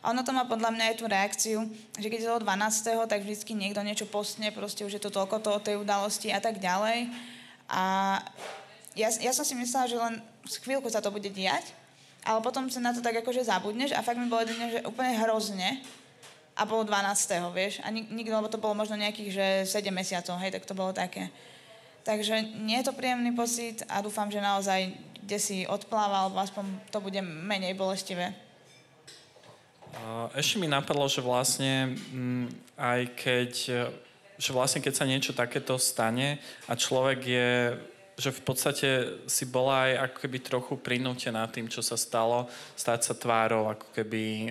A 0.00 0.16
ono 0.16 0.24
to 0.24 0.32
má 0.32 0.48
podľa 0.48 0.72
mňa 0.72 0.84
aj 0.90 0.96
tú 0.96 1.04
reakciu, 1.04 1.58
že 2.00 2.08
keď 2.08 2.18
je 2.24 2.28
to 2.32 2.44
12., 2.48 3.04
tak 3.04 3.20
vždycky 3.20 3.52
niekto 3.52 3.84
niečo 3.84 4.08
postne, 4.08 4.48
proste 4.48 4.82
už 4.82 4.96
je 4.96 5.02
to 5.02 5.12
toľko 5.12 5.44
to 5.44 5.50
o 5.52 5.60
tej 5.60 5.76
udalosti 5.76 6.32
a 6.32 6.40
tak 6.40 6.56
ďalej. 6.56 7.12
A 7.68 8.16
ja, 8.96 9.08
ja 9.12 9.32
som 9.36 9.44
si 9.44 9.52
myslela, 9.54 9.86
že 9.86 10.00
len 10.00 10.24
chvíľku 10.64 10.88
sa 10.88 11.04
to 11.04 11.12
bude 11.12 11.28
diať, 11.28 11.76
ale 12.24 12.40
potom 12.40 12.66
sa 12.72 12.80
na 12.80 12.96
to 12.96 13.04
tak 13.04 13.20
akože 13.20 13.44
zabudneš 13.44 13.92
a 13.92 14.00
fakt 14.00 14.18
mi 14.18 14.26
bolo 14.26 14.48
jedne, 14.48 14.72
že 14.72 14.88
úplne 14.88 15.20
hrozne 15.20 15.84
a 16.56 16.64
bolo 16.64 16.82
12. 16.82 17.54
vieš, 17.54 17.84
a 17.84 17.92
nik, 17.92 18.08
nikto, 18.08 18.34
lebo 18.34 18.48
to 18.48 18.58
bolo 18.58 18.72
možno 18.74 18.96
nejakých, 18.96 19.30
že 19.30 19.46
7 19.78 19.92
mesiacov, 19.92 20.40
hej, 20.40 20.56
tak 20.56 20.64
to 20.64 20.74
bolo 20.74 20.96
také. 20.96 21.28
Takže 22.00 22.64
nie 22.64 22.80
je 22.80 22.88
to 22.88 22.96
príjemný 22.96 23.36
pocit 23.36 23.84
a 23.86 24.00
dúfam, 24.00 24.32
že 24.32 24.40
naozaj 24.40 25.10
kde 25.30 25.38
si 25.38 25.62
odplával, 25.62 26.26
alebo 26.26 26.42
aspoň 26.42 26.90
to 26.90 26.98
bude 26.98 27.22
menej 27.22 27.78
bolestivé. 27.78 28.34
Ešte 30.34 30.58
mi 30.58 30.66
napadlo, 30.66 31.06
že 31.06 31.22
vlastne 31.22 31.94
mm, 31.94 32.74
aj 32.74 33.00
keď, 33.14 33.50
že 34.34 34.50
vlastne 34.50 34.82
keď 34.82 34.94
sa 34.98 35.06
niečo 35.06 35.30
takéto 35.30 35.78
stane 35.78 36.42
a 36.66 36.74
človek 36.74 37.18
je, 37.22 37.50
že 38.18 38.34
v 38.34 38.42
podstate 38.42 38.88
si 39.30 39.46
bola 39.46 39.86
aj 39.86 39.92
ako 40.10 40.16
keby 40.26 40.38
trochu 40.42 40.74
prinútená 40.82 41.46
tým, 41.46 41.70
čo 41.70 41.78
sa 41.78 41.94
stalo, 41.94 42.50
stať 42.74 43.00
sa 43.06 43.14
tvárou 43.14 43.70
ako 43.70 43.86
keby 43.94 44.50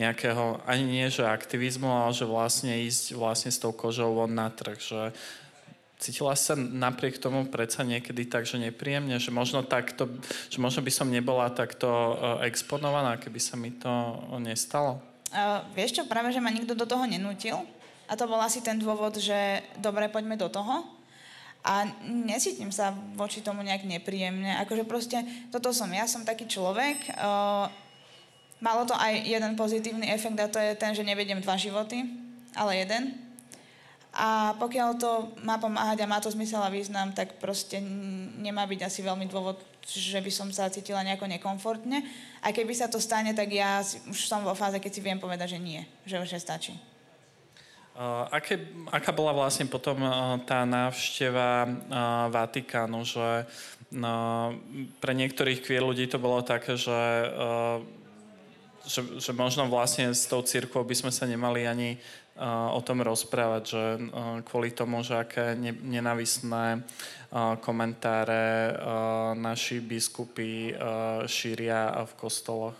nejakého, 0.00 0.64
ani 0.64 0.84
nie 0.88 1.06
že 1.12 1.28
aktivizmu, 1.28 1.84
ale 1.84 2.16
že 2.16 2.24
vlastne 2.24 2.80
ísť 2.80 3.12
vlastne 3.12 3.52
s 3.52 3.60
tou 3.60 3.76
kožou 3.76 4.16
von 4.16 4.32
na 4.32 4.48
trh, 4.48 4.80
že 4.80 5.12
Cítila 5.98 6.38
sa 6.38 6.54
napriek 6.54 7.18
tomu 7.18 7.42
predsa 7.50 7.82
niekedy 7.82 8.30
tak, 8.30 8.46
že 8.46 8.54
nepríjemne, 8.62 9.18
že 9.18 9.34
možno, 9.34 9.66
takto, 9.66 10.06
že 10.46 10.62
možno 10.62 10.86
by 10.86 10.92
som 10.94 11.10
nebola 11.10 11.50
takto 11.50 11.90
uh, 11.90 12.38
exponovaná, 12.46 13.18
keby 13.18 13.42
sa 13.42 13.58
mi 13.58 13.74
to 13.74 13.90
nestalo? 14.38 15.02
Uh, 15.34 15.66
vieš 15.74 15.98
čo, 15.98 16.06
práve, 16.06 16.30
že 16.30 16.38
ma 16.38 16.54
nikto 16.54 16.78
do 16.78 16.86
toho 16.86 17.02
nenútil. 17.02 17.58
A 18.06 18.14
to 18.14 18.30
bol 18.30 18.38
asi 18.38 18.62
ten 18.62 18.78
dôvod, 18.78 19.18
že 19.18 19.60
dobre, 19.82 20.06
poďme 20.06 20.38
do 20.38 20.46
toho. 20.46 20.86
A 21.66 21.84
nesítim 22.06 22.70
sa 22.70 22.94
voči 23.18 23.42
tomu 23.42 23.66
nejak 23.66 23.82
nepríjemne. 23.82 24.54
Akože 24.62 24.86
proste, 24.86 25.20
toto 25.50 25.74
som 25.74 25.90
ja, 25.90 26.06
som 26.06 26.22
taký 26.22 26.46
človek. 26.46 27.10
Uh, 27.18 27.66
malo 28.62 28.86
to 28.86 28.94
aj 28.94 29.18
jeden 29.18 29.58
pozitívny 29.58 30.14
efekt 30.14 30.38
a 30.38 30.46
to 30.46 30.62
je 30.62 30.78
ten, 30.78 30.94
že 30.94 31.02
nevediem 31.02 31.42
dva 31.42 31.58
životy, 31.58 32.06
ale 32.54 32.86
jeden 32.86 33.27
a 34.14 34.56
pokiaľ 34.56 34.88
to 34.96 35.36
má 35.44 35.60
pomáhať 35.60 36.02
a 36.02 36.10
má 36.10 36.18
to 36.18 36.32
zmysel 36.32 36.64
a 36.64 36.72
význam, 36.72 37.12
tak 37.12 37.36
proste 37.36 37.78
nemá 38.40 38.64
byť 38.64 38.80
asi 38.88 39.00
veľmi 39.04 39.28
dôvod, 39.28 39.60
že 39.84 40.18
by 40.18 40.32
som 40.32 40.48
sa 40.48 40.72
cítila 40.72 41.04
nejako 41.04 41.28
nekomfortne. 41.28 42.02
A 42.40 42.50
keby 42.50 42.72
sa 42.72 42.88
to 42.88 42.98
stane, 42.98 43.36
tak 43.36 43.52
ja 43.52 43.84
už 43.84 44.18
som 44.26 44.40
vo 44.42 44.56
fáze, 44.56 44.80
keď 44.80 44.92
si 44.92 45.04
viem 45.04 45.20
povedať, 45.20 45.54
že 45.54 45.60
nie, 45.60 45.84
že 46.08 46.18
už 46.18 46.34
je 46.34 46.40
stačí. 46.40 46.74
Uh, 47.98 48.30
aké, 48.30 48.62
aká 48.94 49.10
bola 49.10 49.34
vlastne 49.34 49.66
potom 49.66 49.98
uh, 50.06 50.38
tá 50.46 50.62
návšteva 50.62 51.66
uh, 51.66 51.72
Vatikánu, 52.30 53.02
že 53.02 53.42
uh, 53.42 54.54
pre 55.02 55.12
niektorých 55.18 55.66
queer 55.66 55.82
ľudí 55.82 56.06
to 56.06 56.22
bolo 56.22 56.38
také, 56.46 56.78
že, 56.78 56.94
uh, 56.94 57.82
že, 58.86 59.02
že 59.18 59.34
možno 59.34 59.66
vlastne 59.66 60.14
s 60.14 60.30
tou 60.30 60.38
církvou 60.46 60.86
by 60.86 60.94
sme 60.94 61.10
sa 61.10 61.26
nemali 61.26 61.66
ani 61.66 61.98
o 62.46 62.80
tom 62.86 63.02
rozprávať, 63.02 63.62
že 63.66 63.84
kvôli 64.46 64.70
tomu, 64.70 65.02
že 65.02 65.18
aké 65.18 65.58
nenavisné 65.58 66.86
komentáre 67.60 68.78
naši 69.34 69.82
biskupy 69.82 70.72
šíria 71.26 72.06
v 72.06 72.12
kostoloch. 72.14 72.78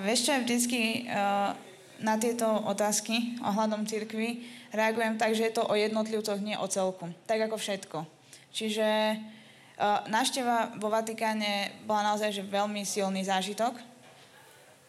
Vieš 0.00 0.20
čo, 0.24 0.32
vždycky 0.40 1.12
na 2.00 2.14
tieto 2.16 2.48
otázky 2.48 3.36
ohľadom 3.44 3.84
cirkvy 3.84 4.40
reagujem 4.72 5.20
tak, 5.20 5.36
že 5.36 5.50
je 5.50 5.54
to 5.60 5.68
o 5.68 5.74
jednotlivcoch, 5.76 6.40
nie 6.40 6.56
o 6.56 6.66
celku. 6.70 7.12
Tak 7.28 7.52
ako 7.52 7.56
všetko. 7.60 7.98
Čiže 8.48 9.18
návšteva 10.08 10.80
vo 10.80 10.88
Vatikáne 10.90 11.70
bola 11.86 12.10
naozaj 12.10 12.32
že 12.32 12.42
veľmi 12.42 12.82
silný 12.82 13.22
zážitok 13.22 13.76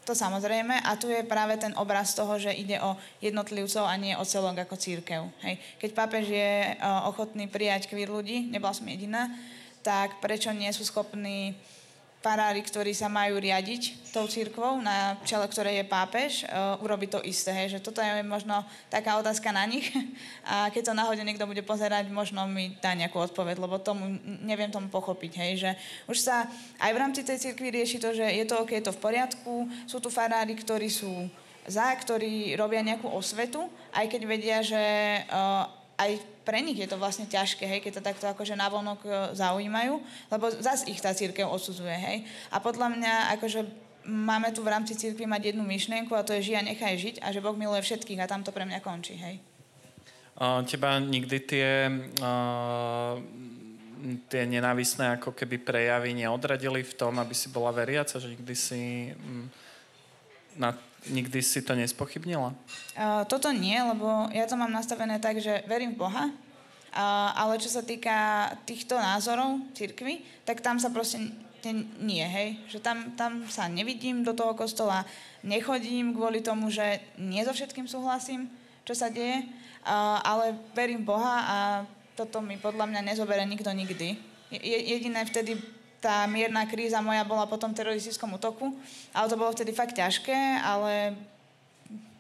to 0.10 0.18
samozrejme. 0.18 0.82
A 0.82 0.98
tu 0.98 1.06
je 1.14 1.22
práve 1.22 1.54
ten 1.62 1.70
obraz 1.78 2.18
toho, 2.18 2.42
že 2.42 2.50
ide 2.50 2.82
o 2.82 2.98
jednotlivcov 3.22 3.86
a 3.86 3.94
nie 3.94 4.18
o 4.18 4.26
celok 4.26 4.66
ako 4.66 4.74
církev. 4.74 5.30
Hej. 5.46 5.62
Keď 5.78 5.90
pápež 5.94 6.26
je 6.34 6.74
uh, 6.74 7.06
ochotný 7.06 7.46
prijať 7.46 7.86
queer 7.86 8.10
ľudí, 8.10 8.50
nebola 8.50 8.74
som 8.74 8.90
jediná, 8.90 9.30
tak 9.86 10.18
prečo 10.18 10.50
nie 10.50 10.74
sú 10.74 10.82
schopní 10.82 11.54
farári, 12.20 12.60
ktorí 12.60 12.92
sa 12.92 13.08
majú 13.08 13.40
riadiť 13.40 14.12
tou 14.12 14.28
církvou, 14.28 14.84
na 14.84 15.16
čele 15.24 15.48
ktorej 15.48 15.80
je 15.80 15.86
pápež, 15.88 16.32
uh, 16.44 16.76
urobiť 16.84 17.10
to 17.16 17.20
isté. 17.24 17.56
Hej. 17.56 17.80
Že 17.80 17.86
toto 17.86 18.04
je 18.04 18.24
možno 18.28 18.68
taká 18.92 19.16
otázka 19.16 19.56
na 19.56 19.64
nich 19.64 19.88
a 20.52 20.68
keď 20.68 20.92
to 20.92 20.98
náhodne 21.00 21.24
niekto 21.24 21.48
bude 21.48 21.64
pozerať, 21.64 22.12
možno 22.12 22.44
mi 22.44 22.76
dá 22.84 22.92
nejakú 22.92 23.24
odpoveď, 23.24 23.64
lebo 23.64 23.80
tomu 23.80 24.20
neviem 24.44 24.68
tomu 24.68 24.92
pochopiť. 24.92 25.32
Hej. 25.40 25.52
Že 25.64 25.72
už 26.12 26.18
sa 26.20 26.44
aj 26.84 26.92
v 26.92 27.02
rámci 27.02 27.22
tej 27.24 27.40
církvy 27.40 27.72
rieši 27.72 28.04
to, 28.04 28.12
že 28.12 28.28
je 28.28 28.44
to 28.44 28.68
OK, 28.68 28.76
je 28.76 28.84
to 28.84 28.96
v 28.96 29.04
poriadku, 29.04 29.72
sú 29.88 30.04
tu 30.04 30.12
farári, 30.12 30.60
ktorí 30.60 30.92
sú 30.92 31.32
za, 31.70 31.94
ktorí 31.94 32.58
robia 32.58 32.82
nejakú 32.82 33.06
osvetu, 33.14 33.70
aj 33.94 34.10
keď 34.10 34.22
vedia, 34.26 34.58
že 34.66 34.82
uh, 35.30 35.79
aj 36.00 36.12
pre 36.48 36.64
nich 36.64 36.80
je 36.80 36.88
to 36.88 36.98
vlastne 36.98 37.28
ťažké, 37.28 37.68
hej, 37.68 37.84
keď 37.84 38.00
to 38.00 38.08
takto 38.08 38.26
akože 38.26 38.56
navonok 38.56 39.00
e, 39.04 39.10
zaujímajú, 39.36 40.00
lebo 40.32 40.50
zase 40.50 40.88
ich 40.90 41.04
tá 41.04 41.12
církev 41.12 41.46
odsudzuje, 41.46 41.94
hej. 41.94 42.18
A 42.50 42.64
podľa 42.64 42.96
mňa 42.96 43.14
akože 43.38 43.68
máme 44.08 44.50
tu 44.56 44.66
v 44.66 44.72
rámci 44.74 44.98
církvy 44.98 45.30
mať 45.30 45.54
jednu 45.54 45.62
myšlienku 45.68 46.16
a 46.16 46.26
to 46.26 46.34
je 46.34 46.50
žij 46.50 46.58
a 46.58 46.66
nechaj 46.66 46.96
žiť 46.98 47.16
a 47.22 47.30
že 47.30 47.44
Boh 47.44 47.54
miluje 47.54 47.84
všetkých 47.84 48.24
a 48.24 48.32
tam 48.32 48.42
to 48.42 48.56
pre 48.56 48.66
mňa 48.66 48.80
končí, 48.82 49.20
hej. 49.20 49.38
Teba 50.40 51.04
nikdy 51.04 51.38
tie, 51.44 51.92
tie 54.32 54.42
nenávisné 54.48 55.20
ako 55.20 55.36
keby 55.36 55.60
prejavy 55.60 56.16
neodradili 56.16 56.80
v 56.80 56.94
tom, 56.96 57.20
aby 57.20 57.36
si 57.36 57.52
bola 57.52 57.76
veriaca, 57.76 58.24
že 58.24 58.32
nikdy 58.32 58.56
si 58.56 59.12
um, 59.20 59.52
na 60.56 60.72
Nikdy 61.08 61.40
si 61.40 61.64
to 61.64 61.80
nespochybnila? 61.80 62.52
Uh, 63.00 63.24
toto 63.24 63.56
nie, 63.56 63.80
lebo 63.80 64.28
ja 64.36 64.44
to 64.44 64.60
mám 64.60 64.76
nastavené 64.76 65.16
tak, 65.24 65.40
že 65.40 65.64
verím 65.64 65.96
v 65.96 66.04
Boha, 66.04 66.28
uh, 66.28 67.30
ale 67.40 67.56
čo 67.56 67.72
sa 67.72 67.80
týka 67.80 68.52
týchto 68.68 69.00
názorov 69.00 69.64
cirkvy, 69.72 70.20
tak 70.44 70.60
tam 70.60 70.76
sa 70.76 70.92
proste 70.92 71.24
nie, 72.00 72.24
hej. 72.24 72.60
Že 72.72 72.80
tam, 72.84 72.98
tam 73.16 73.32
sa 73.48 73.68
nevidím 73.72 74.24
do 74.24 74.36
toho 74.36 74.56
kostola, 74.56 75.08
nechodím 75.44 76.16
kvôli 76.16 76.44
tomu, 76.44 76.72
že 76.72 77.00
nie 77.20 77.44
so 77.48 77.56
všetkým 77.56 77.88
súhlasím, 77.88 78.52
čo 78.84 78.92
sa 78.92 79.08
deje, 79.08 79.44
uh, 79.88 80.20
ale 80.24 80.56
verím 80.76 81.08
Boha 81.08 81.36
a 81.48 81.58
toto 82.20 82.44
mi 82.44 82.60
podľa 82.60 82.92
mňa 82.92 83.02
nezobere 83.08 83.48
nikto 83.48 83.72
nikdy. 83.72 84.20
Je, 84.52 84.78
jediné 84.98 85.24
vtedy 85.24 85.56
tá 86.00 86.24
mierna 86.28 86.64
kríza 86.64 87.04
moja 87.04 87.28
bola 87.28 87.44
po 87.46 87.60
tom 87.60 87.76
teroristickom 87.76 88.40
útoku, 88.40 88.72
ale 89.12 89.28
to 89.28 89.36
bolo 89.36 89.52
vtedy 89.52 89.76
fakt 89.76 90.00
ťažké, 90.00 90.64
ale 90.64 91.16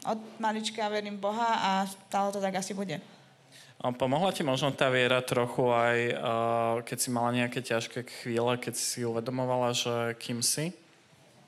od 0.03 0.19
malička 0.39 0.88
verím 0.91 1.19
Boha 1.19 1.59
a 1.59 1.71
stále 1.88 2.31
to 2.31 2.39
tak 2.43 2.55
asi 2.59 2.75
bude. 2.75 3.00
Pomohla 3.79 4.36
ti 4.36 4.43
možno 4.43 4.75
tá 4.75 4.91
viera 4.91 5.24
trochu 5.24 5.71
aj, 5.71 5.98
keď 6.83 6.98
si 7.00 7.09
mala 7.15 7.31
nejaké 7.31 7.63
ťažké 7.63 8.03
chvíle, 8.24 8.59
keď 8.59 8.75
si 8.75 9.07
uvedomovala, 9.07 9.71
že 9.71 10.19
kým 10.19 10.43
si? 10.43 10.75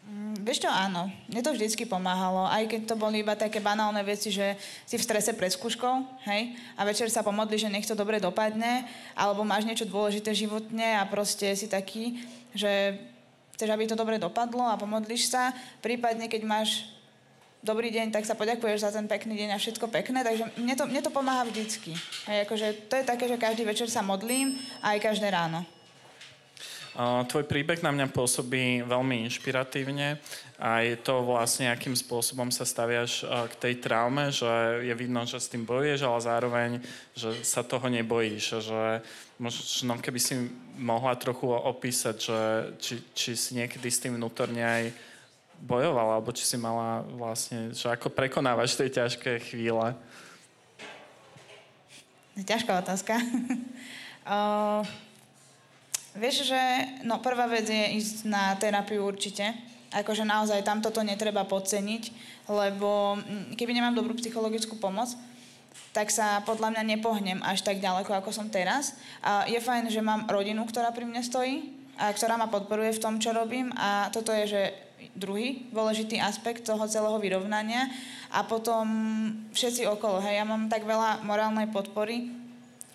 Mm, 0.02 0.42
vieš 0.42 0.66
čo, 0.66 0.70
áno. 0.70 1.14
Mne 1.30 1.42
to 1.46 1.54
vždycky 1.54 1.86
pomáhalo, 1.86 2.50
aj 2.50 2.66
keď 2.66 2.82
to 2.90 2.96
boli 2.98 3.22
iba 3.22 3.38
také 3.38 3.62
banálne 3.62 4.02
veci, 4.02 4.34
že 4.34 4.58
si 4.90 4.98
v 4.98 5.06
strese 5.06 5.32
pred 5.38 5.54
skúškou, 5.54 5.94
hej, 6.26 6.58
a 6.74 6.82
večer 6.82 7.08
sa 7.14 7.22
pomodli, 7.22 7.62
že 7.62 7.70
nech 7.70 7.86
to 7.86 7.94
dobre 7.94 8.18
dopadne, 8.18 8.90
alebo 9.14 9.46
máš 9.46 9.70
niečo 9.70 9.86
dôležité 9.86 10.34
životne 10.34 10.98
a 10.98 11.06
proste 11.06 11.54
si 11.54 11.70
taký, 11.70 12.18
že 12.58 12.98
chceš, 13.54 13.70
aby 13.70 13.86
to 13.86 13.94
dobre 13.94 14.18
dopadlo 14.18 14.66
a 14.66 14.80
pomodliš 14.80 15.30
sa. 15.30 15.54
Prípadne, 15.86 16.26
keď 16.26 16.42
máš 16.50 16.90
dobrý 17.62 17.94
deň, 17.94 18.10
tak 18.10 18.26
sa 18.26 18.34
poďakuješ 18.34 18.82
za 18.82 18.90
ten 18.90 19.06
pekný 19.06 19.38
deň 19.38 19.50
a 19.54 19.62
všetko 19.62 19.86
pekné, 19.94 20.26
takže 20.26 20.50
mne 20.58 20.74
to, 20.74 20.90
mne 20.90 21.02
to 21.06 21.14
pomáha 21.14 21.46
vždycky. 21.46 21.94
Hej, 22.26 22.50
akože 22.50 22.90
to 22.90 22.98
je 22.98 23.06
také, 23.06 23.30
že 23.30 23.38
každý 23.38 23.64
večer 23.64 23.86
sa 23.86 24.02
modlím 24.02 24.58
a 24.82 24.98
aj 24.98 25.14
každé 25.14 25.30
ráno. 25.30 25.62
Tvoj 27.00 27.48
príbeh 27.48 27.80
na 27.80 27.96
mňa 27.96 28.12
pôsobí 28.12 28.84
veľmi 28.84 29.24
inšpiratívne 29.24 30.20
a 30.60 30.84
je 30.84 31.00
to 31.00 31.24
vlastne, 31.24 31.72
akým 31.72 31.96
spôsobom 31.96 32.52
sa 32.52 32.68
staviaš 32.68 33.24
k 33.24 33.54
tej 33.56 33.74
traume, 33.80 34.28
že 34.28 34.84
je 34.84 34.92
vidno, 34.92 35.24
že 35.24 35.40
s 35.40 35.48
tým 35.48 35.64
bojuješ, 35.64 36.04
ale 36.04 36.20
zároveň, 36.20 36.70
že 37.16 37.32
sa 37.48 37.64
toho 37.64 37.88
nebojíš. 37.88 38.68
Že 38.68 39.08
možno 39.40 40.04
keby 40.04 40.20
si 40.20 40.52
mohla 40.76 41.16
trochu 41.16 41.48
opísať, 41.48 42.16
že 42.20 42.40
či, 42.84 42.96
či 43.16 43.30
si 43.40 43.56
niekedy 43.56 43.88
s 43.88 44.04
tým 44.04 44.20
vnútorne 44.20 44.60
aj 44.60 44.92
bojovala, 45.64 46.20
alebo 46.20 46.36
či 46.36 46.44
si 46.44 46.60
mala 46.60 47.08
vlastne, 47.16 47.72
že 47.72 47.88
ako 47.88 48.12
prekonávaš 48.12 48.76
tie 48.76 48.92
ťažké 48.92 49.40
chvíle? 49.48 49.96
Ťažká 52.36 52.84
otázka. 52.84 53.16
uh... 54.28 54.84
Vieš, 56.12 56.52
že 56.52 56.62
no 57.08 57.24
prvá 57.24 57.48
vec 57.48 57.72
je 57.72 57.96
ísť 57.96 58.28
na 58.28 58.52
terapiu 58.60 59.08
určite. 59.08 59.56
Akože 59.96 60.28
naozaj 60.28 60.64
tam 60.64 60.84
toto 60.84 61.00
netreba 61.04 61.48
podceniť, 61.48 62.04
lebo 62.52 63.16
mm, 63.16 63.56
keby 63.56 63.72
nemám 63.72 63.96
dobrú 63.96 64.16
psychologickú 64.20 64.76
pomoc, 64.76 65.16
tak 65.96 66.12
sa 66.12 66.44
podľa 66.44 66.76
mňa 66.76 66.84
nepohnem 66.96 67.40
až 67.44 67.64
tak 67.64 67.80
ďaleko, 67.80 68.12
ako 68.12 68.32
som 68.32 68.52
teraz. 68.52 68.96
A 69.24 69.48
je 69.48 69.60
fajn, 69.60 69.88
že 69.88 70.04
mám 70.04 70.28
rodinu, 70.28 70.68
ktorá 70.68 70.92
pri 70.92 71.08
mne 71.08 71.24
stojí 71.24 71.72
a 71.96 72.12
ktorá 72.12 72.36
ma 72.36 72.52
podporuje 72.52 72.96
v 72.96 73.04
tom, 73.04 73.20
čo 73.20 73.32
robím 73.32 73.72
a 73.80 74.12
toto 74.12 74.36
je, 74.36 74.48
že 74.48 74.62
druhý 75.16 75.68
dôležitý 75.72 76.20
aspekt 76.20 76.68
toho 76.68 76.88
celého 76.88 77.20
vyrovnania 77.20 77.88
a 78.32 78.44
potom 78.44 78.88
všetci 79.52 79.88
okolo. 79.88 80.24
Hej, 80.24 80.44
ja 80.44 80.46
mám 80.48 80.72
tak 80.72 80.88
veľa 80.88 81.24
morálnej 81.24 81.68
podpory 81.72 82.41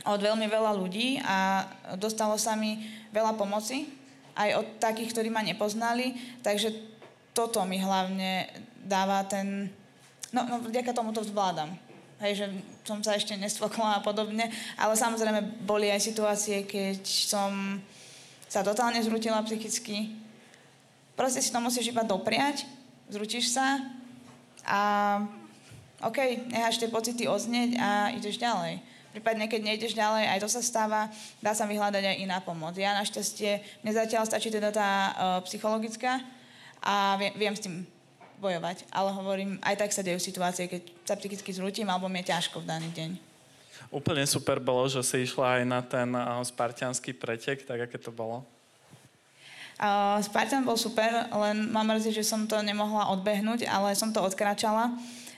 od 0.06 0.20
veľmi 0.22 0.46
veľa 0.46 0.72
ľudí 0.78 1.18
a 1.22 1.66
dostalo 1.98 2.38
sa 2.38 2.54
mi 2.54 2.78
veľa 3.10 3.34
pomoci, 3.34 3.90
aj 4.36 4.50
od 4.60 4.66
takých, 4.78 5.16
ktorí 5.16 5.28
ma 5.32 5.40
nepoznali, 5.40 6.12
takže 6.44 6.72
toto 7.32 7.64
mi 7.64 7.80
hlavne 7.80 8.48
dáva 8.80 9.24
ten... 9.24 9.72
No, 10.30 10.44
no 10.44 10.60
vďaka 10.60 10.92
tomu 10.92 11.12
to 11.12 11.24
zvládam. 11.24 11.72
Hej, 12.16 12.32
že 12.40 12.46
som 12.84 13.04
sa 13.04 13.12
ešte 13.12 13.36
nestvokla 13.36 14.00
a 14.00 14.04
podobne, 14.04 14.48
ale 14.80 14.96
samozrejme 14.96 15.64
boli 15.68 15.92
aj 15.92 16.00
situácie, 16.00 16.64
keď 16.64 17.04
som 17.04 17.80
sa 18.48 18.64
totálne 18.64 18.96
zrutila 19.04 19.44
psychicky. 19.44 20.16
Proste 21.12 21.44
si 21.44 21.52
to 21.52 21.60
musíš 21.60 21.92
iba 21.92 22.04
dopriať, 22.04 22.64
zrutíš 23.12 23.52
sa 23.52 23.84
a 24.64 24.80
OK, 26.04 26.48
necháš 26.52 26.80
tie 26.80 26.92
pocity 26.92 27.24
oznieť 27.24 27.80
a 27.80 28.12
ideš 28.12 28.36
ďalej. 28.36 28.80
Prípadne, 29.16 29.48
keď 29.48 29.64
nejdeš 29.64 29.96
ďalej, 29.96 30.28
aj 30.28 30.44
to 30.44 30.48
sa 30.52 30.60
stáva, 30.60 31.08
dá 31.40 31.56
sa 31.56 31.64
vyhľadať 31.64 32.04
aj 32.04 32.16
iná 32.20 32.36
pomoc. 32.44 32.76
Ja 32.76 32.92
našťastie, 33.00 33.80
mne 33.80 33.96
zatiaľ 33.96 34.28
stačí 34.28 34.52
teda 34.52 34.68
tá 34.68 34.90
uh, 34.92 35.08
psychologická 35.48 36.20
a 36.84 37.16
viem, 37.16 37.32
viem 37.32 37.56
s 37.56 37.64
tým 37.64 37.88
bojovať. 38.36 38.84
Ale 38.92 39.16
hovorím, 39.16 39.56
aj 39.64 39.80
tak 39.80 39.96
sa 39.96 40.04
dejú 40.04 40.20
situácie, 40.20 40.68
keď 40.68 40.84
sa 41.08 41.16
psychicky 41.16 41.48
zrútim 41.48 41.88
alebo 41.88 42.12
mi 42.12 42.20
je 42.20 42.28
ťažko 42.28 42.60
v 42.60 42.68
daný 42.68 42.92
deň. 42.92 43.10
Úplne 43.88 44.28
super 44.28 44.60
bolo, 44.60 44.84
že 44.84 45.00
si 45.00 45.24
išla 45.24 45.58
aj 45.58 45.62
na 45.64 45.80
ten 45.80 46.12
uh, 46.12 46.36
spartianský 46.44 47.16
pretek, 47.16 47.64
tak 47.64 47.88
aké 47.88 47.96
to 47.96 48.12
bolo? 48.12 48.44
Uh, 49.80 50.20
Spartan 50.20 50.60
bol 50.60 50.76
super, 50.76 51.08
len 51.32 51.72
mám 51.72 51.88
mrzí, 51.88 52.12
že 52.12 52.24
som 52.24 52.44
to 52.44 52.60
nemohla 52.60 53.08
odbehnúť, 53.16 53.64
ale 53.64 53.96
som 53.96 54.12
to 54.12 54.20
odkračala. 54.20 54.92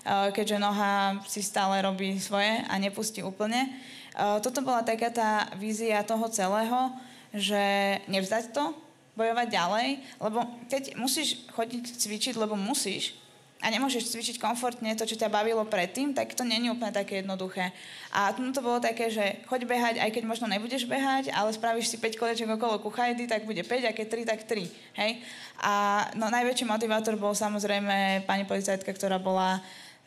Eh, 0.08 0.32
keďže 0.32 0.56
noha 0.56 1.20
si 1.28 1.44
stále 1.44 1.84
robí 1.84 2.16
svoje 2.16 2.64
a 2.64 2.80
nepustí 2.80 3.20
úplne. 3.20 3.68
Eh, 4.16 4.40
toto 4.40 4.64
bola 4.64 4.80
taká 4.80 5.12
tá 5.12 5.52
vízia 5.60 6.00
toho 6.00 6.24
celého, 6.32 6.96
že 7.36 7.60
nevzdať 8.08 8.56
to, 8.56 8.72
bojovať 9.12 9.48
ďalej, 9.52 9.88
lebo 10.16 10.48
keď 10.72 10.96
musíš 10.96 11.44
chodiť 11.52 11.92
cvičiť, 12.00 12.34
lebo 12.40 12.56
musíš, 12.56 13.20
a 13.58 13.68
nemôžeš 13.74 14.14
cvičiť 14.14 14.36
komfortne 14.38 14.94
to, 14.94 15.02
čo 15.02 15.18
ťa 15.18 15.34
bavilo 15.34 15.66
predtým, 15.66 16.14
tak 16.14 16.30
to 16.32 16.46
není 16.46 16.70
úplne 16.70 16.94
také 16.94 17.20
jednoduché. 17.20 17.74
A 18.14 18.30
tu 18.30 18.46
to 18.54 18.62
bolo 18.62 18.78
také, 18.78 19.10
že 19.10 19.42
choď 19.50 19.66
behať, 19.66 19.94
aj 19.98 20.14
keď 20.14 20.24
možno 20.24 20.46
nebudeš 20.46 20.86
behať, 20.86 21.34
ale 21.34 21.50
spravíš 21.50 21.90
si 21.90 21.98
5 21.98 22.14
kolečiek 22.16 22.46
okolo 22.46 22.78
kuchajdy, 22.78 23.26
tak 23.26 23.44
bude 23.44 23.66
5, 23.66 23.90
a 23.90 23.92
keď 23.92 24.06
3, 24.24 24.30
tak 24.30 24.40
3. 24.46 24.62
Hej? 25.02 25.12
A 25.58 26.06
no, 26.14 26.30
najväčší 26.30 26.70
motivátor 26.70 27.18
bol 27.18 27.34
samozrejme 27.34 28.22
pani 28.30 28.46
policajtka, 28.46 28.94
ktorá 28.94 29.18
bola 29.18 29.58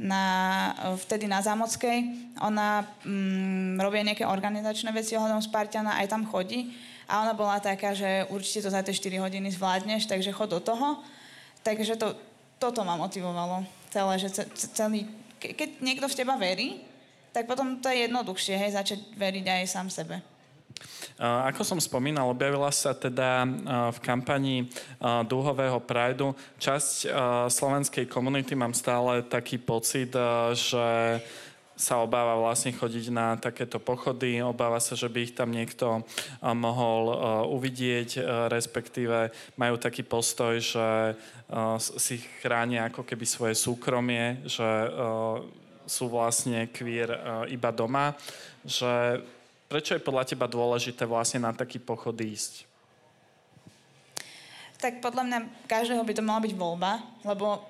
na, 0.01 0.25
vtedy 0.97 1.29
na 1.29 1.45
Zámockej. 1.45 2.09
Ona 2.41 2.81
mm, 3.05 3.77
robí 3.77 4.01
nejaké 4.01 4.25
organizačné 4.25 4.89
veci 4.89 5.13
ohľadom 5.13 5.45
Spartiana, 5.45 6.01
aj 6.01 6.09
tam 6.09 6.25
chodí. 6.25 6.73
A 7.05 7.21
ona 7.21 7.37
bola 7.37 7.61
taká, 7.61 7.93
že 7.93 8.25
určite 8.33 8.65
to 8.65 8.73
za 8.73 8.81
tie 8.81 8.97
4 8.97 9.21
hodiny 9.21 9.53
zvládneš, 9.53 10.09
takže 10.09 10.33
chod 10.33 10.49
do 10.49 10.59
toho. 10.63 10.97
Takže 11.61 12.01
to, 12.01 12.17
toto 12.57 12.81
ma 12.81 12.97
motivovalo 12.97 13.61
celé, 13.93 14.13
že 14.17 14.29
celý, 14.73 15.05
keď 15.37 15.77
niekto 15.83 16.09
v 16.09 16.17
teba 16.17 16.33
verí, 16.39 16.81
tak 17.31 17.45
potom 17.45 17.77
to 17.77 17.87
je 17.87 18.09
jednoduchšie, 18.09 18.55
hej, 18.57 18.75
začať 18.75 18.99
veriť 19.15 19.45
aj 19.45 19.69
sám 19.69 19.87
sebe. 19.87 20.19
Ako 21.21 21.61
som 21.61 21.77
spomínal, 21.77 22.29
objavila 22.33 22.73
sa 22.73 22.97
teda 22.97 23.45
v 23.93 23.99
kampani 24.01 24.69
dúhového 25.29 25.77
Prideu. 25.77 26.33
Časť 26.57 27.09
slovenskej 27.49 28.09
komunity 28.09 28.57
mám 28.57 28.73
stále 28.73 29.21
taký 29.21 29.61
pocit, 29.61 30.13
že 30.57 31.21
sa 31.81 31.97
obáva 31.97 32.37
vlastne 32.37 32.77
chodiť 32.77 33.09
na 33.09 33.41
takéto 33.41 33.81
pochody, 33.81 34.37
obáva 34.37 34.77
sa, 34.77 34.93
že 34.93 35.09
by 35.09 35.19
ich 35.25 35.33
tam 35.33 35.49
niekto 35.49 36.05
mohol 36.53 37.09
uvidieť, 37.49 38.21
respektíve 38.53 39.33
majú 39.57 39.81
taký 39.81 40.05
postoj, 40.05 40.61
že 40.61 41.17
si 41.97 42.21
chránia 42.41 42.85
ako 42.85 43.01
keby 43.01 43.25
svoje 43.25 43.57
súkromie, 43.57 44.45
že 44.45 44.69
sú 45.89 46.05
vlastne 46.13 46.69
queer 46.69 47.17
iba 47.49 47.73
doma, 47.73 48.13
že 48.61 49.25
Prečo 49.71 49.95
je 49.95 50.03
podľa 50.03 50.27
teba 50.27 50.51
dôležité 50.51 51.07
vlastne 51.07 51.47
na 51.47 51.55
taký 51.55 51.79
pochod 51.79 52.11
ísť? 52.11 52.67
Tak 54.83 54.99
podľa 54.99 55.23
mňa 55.23 55.39
každého 55.63 56.03
by 56.03 56.11
to 56.11 56.27
mala 56.27 56.43
byť 56.43 56.53
voľba, 56.59 56.99
lebo 57.23 57.63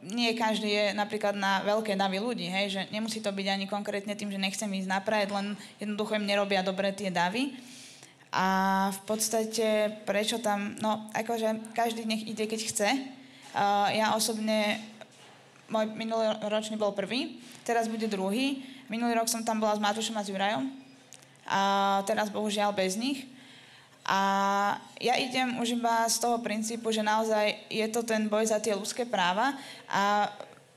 nie 0.00 0.32
každý 0.32 0.72
je 0.72 0.86
napríklad 0.96 1.36
na 1.36 1.60
veľké 1.60 1.92
davy 1.92 2.24
ľudí, 2.24 2.48
hej, 2.48 2.66
že 2.72 2.80
nemusí 2.88 3.20
to 3.20 3.28
byť 3.28 3.46
ani 3.52 3.68
konkrétne 3.68 4.16
tým, 4.16 4.32
že 4.32 4.40
nechcem 4.40 4.64
ísť 4.64 4.88
na 4.88 5.04
Pride, 5.04 5.28
len 5.28 5.60
jednoducho 5.76 6.16
im 6.16 6.24
nerobia 6.24 6.64
dobre 6.64 6.88
tie 6.96 7.12
davy. 7.12 7.52
A 8.32 8.88
v 8.96 9.00
podstate 9.04 9.92
prečo 10.08 10.40
tam, 10.40 10.72
no 10.80 11.04
akože 11.12 11.76
každý 11.76 12.08
nech 12.08 12.24
ide, 12.24 12.48
keď 12.48 12.60
chce. 12.64 12.88
Uh, 13.52 13.92
ja 13.92 14.16
osobne, 14.16 14.80
môj 15.68 15.92
minulý 15.92 16.32
ročný 16.48 16.80
bol 16.80 16.96
prvý, 16.96 17.44
teraz 17.60 17.92
bude 17.92 18.08
druhý. 18.08 18.64
Minulý 18.88 19.20
rok 19.20 19.28
som 19.28 19.44
tam 19.44 19.60
bola 19.60 19.76
s 19.76 19.84
Matúšom 19.84 20.16
a 20.16 20.24
s 20.24 20.32
Jurajom, 20.32 20.85
a 21.46 22.02
teraz 22.04 22.28
bohužiaľ 22.28 22.74
bez 22.74 22.98
nich. 22.98 23.24
A 24.06 24.20
ja 25.02 25.18
idem 25.18 25.58
už 25.58 25.74
iba 25.74 26.06
z 26.06 26.22
toho 26.22 26.38
princípu, 26.38 26.94
že 26.94 27.02
naozaj 27.02 27.58
je 27.66 27.86
to 27.90 28.06
ten 28.06 28.30
boj 28.30 28.46
za 28.46 28.62
tie 28.62 28.70
ľudské 28.70 29.02
práva 29.02 29.58
a 29.90 30.30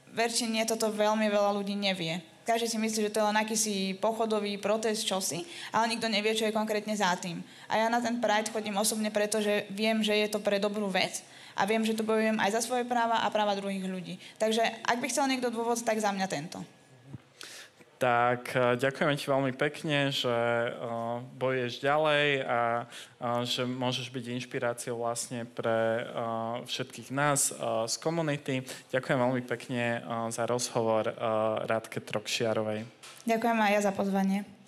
verči 0.10 0.50
nie, 0.50 0.66
toto 0.66 0.90
veľmi 0.90 1.30
veľa 1.30 1.54
ľudí 1.54 1.78
nevie. 1.78 2.26
Každý 2.50 2.66
si 2.66 2.82
myslí, 2.82 3.00
že 3.06 3.14
to 3.14 3.22
je 3.22 3.30
len 3.30 3.38
akýsi 3.38 3.76
pochodový 4.02 4.58
protest, 4.58 5.06
čosi, 5.06 5.46
ale 5.70 5.94
nikto 5.94 6.10
nevie, 6.10 6.34
čo 6.34 6.50
je 6.50 6.58
konkrétne 6.58 6.98
za 6.98 7.14
tým. 7.22 7.46
A 7.70 7.78
ja 7.78 7.86
na 7.94 8.02
ten 8.02 8.18
Pride 8.18 8.50
chodím 8.50 8.82
osobne, 8.82 9.14
pretože 9.14 9.70
viem, 9.70 10.02
že 10.02 10.18
je 10.18 10.26
to 10.34 10.42
pre 10.42 10.58
dobrú 10.58 10.90
vec 10.90 11.22
a 11.54 11.70
viem, 11.70 11.86
že 11.86 11.94
tu 11.94 12.02
bojujem 12.02 12.42
aj 12.42 12.58
za 12.58 12.66
svoje 12.66 12.90
práva 12.90 13.22
a 13.22 13.30
práva 13.30 13.54
druhých 13.54 13.86
ľudí. 13.86 14.18
Takže 14.42 14.66
ak 14.82 14.98
by 14.98 15.08
chcel 15.14 15.30
niekto 15.30 15.54
dôvod, 15.54 15.78
tak 15.86 16.02
za 16.02 16.10
mňa 16.10 16.26
tento. 16.26 16.79
Tak 18.00 18.56
e, 18.56 18.80
ďakujeme 18.80 19.14
ti 19.20 19.28
veľmi 19.28 19.54
pekne, 19.60 20.08
že 20.08 20.32
uh, 20.32 21.20
bojuješ 21.36 21.84
ďalej 21.84 22.48
a 22.48 22.88
uh, 22.88 23.44
že 23.44 23.68
môžeš 23.68 24.08
byť 24.08 24.26
inšpiráciou 24.40 25.04
vlastne 25.04 25.44
pre 25.44 26.08
všetkých 26.64 27.12
nás 27.12 27.52
z 27.86 27.96
komunity. 28.00 28.64
Ďakujem 28.96 29.20
veľmi 29.20 29.44
pekne 29.44 30.00
za 30.32 30.48
rozhovor 30.48 31.12
Rádke 31.68 32.00
Trokšiarovej. 32.00 32.88
Ďakujem 33.28 33.58
aj 33.60 33.72
ja 33.76 33.82
za 33.84 33.92
pozvanie. 33.92 34.59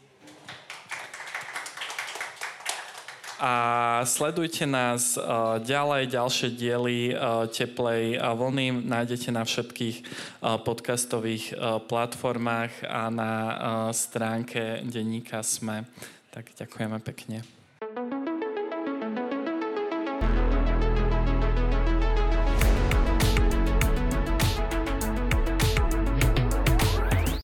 A 3.41 3.55
sledujte 4.05 4.69
nás 4.69 5.17
uh, 5.17 5.57
ďalej, 5.57 6.13
ďalšie 6.13 6.53
diely 6.53 7.17
uh, 7.17 7.49
Teplej 7.49 8.21
vlny 8.21 8.85
nájdete 8.85 9.33
na 9.33 9.41
všetkých 9.41 9.97
podcastových 10.41 11.57
platformách 11.89 12.85
a 12.85 13.09
na 13.09 13.33
stránke 13.89 14.85
denníka 14.85 15.41
Sme. 15.41 15.89
Tak 16.29 16.53
ďakujeme 16.53 17.01
pekne. 17.01 17.60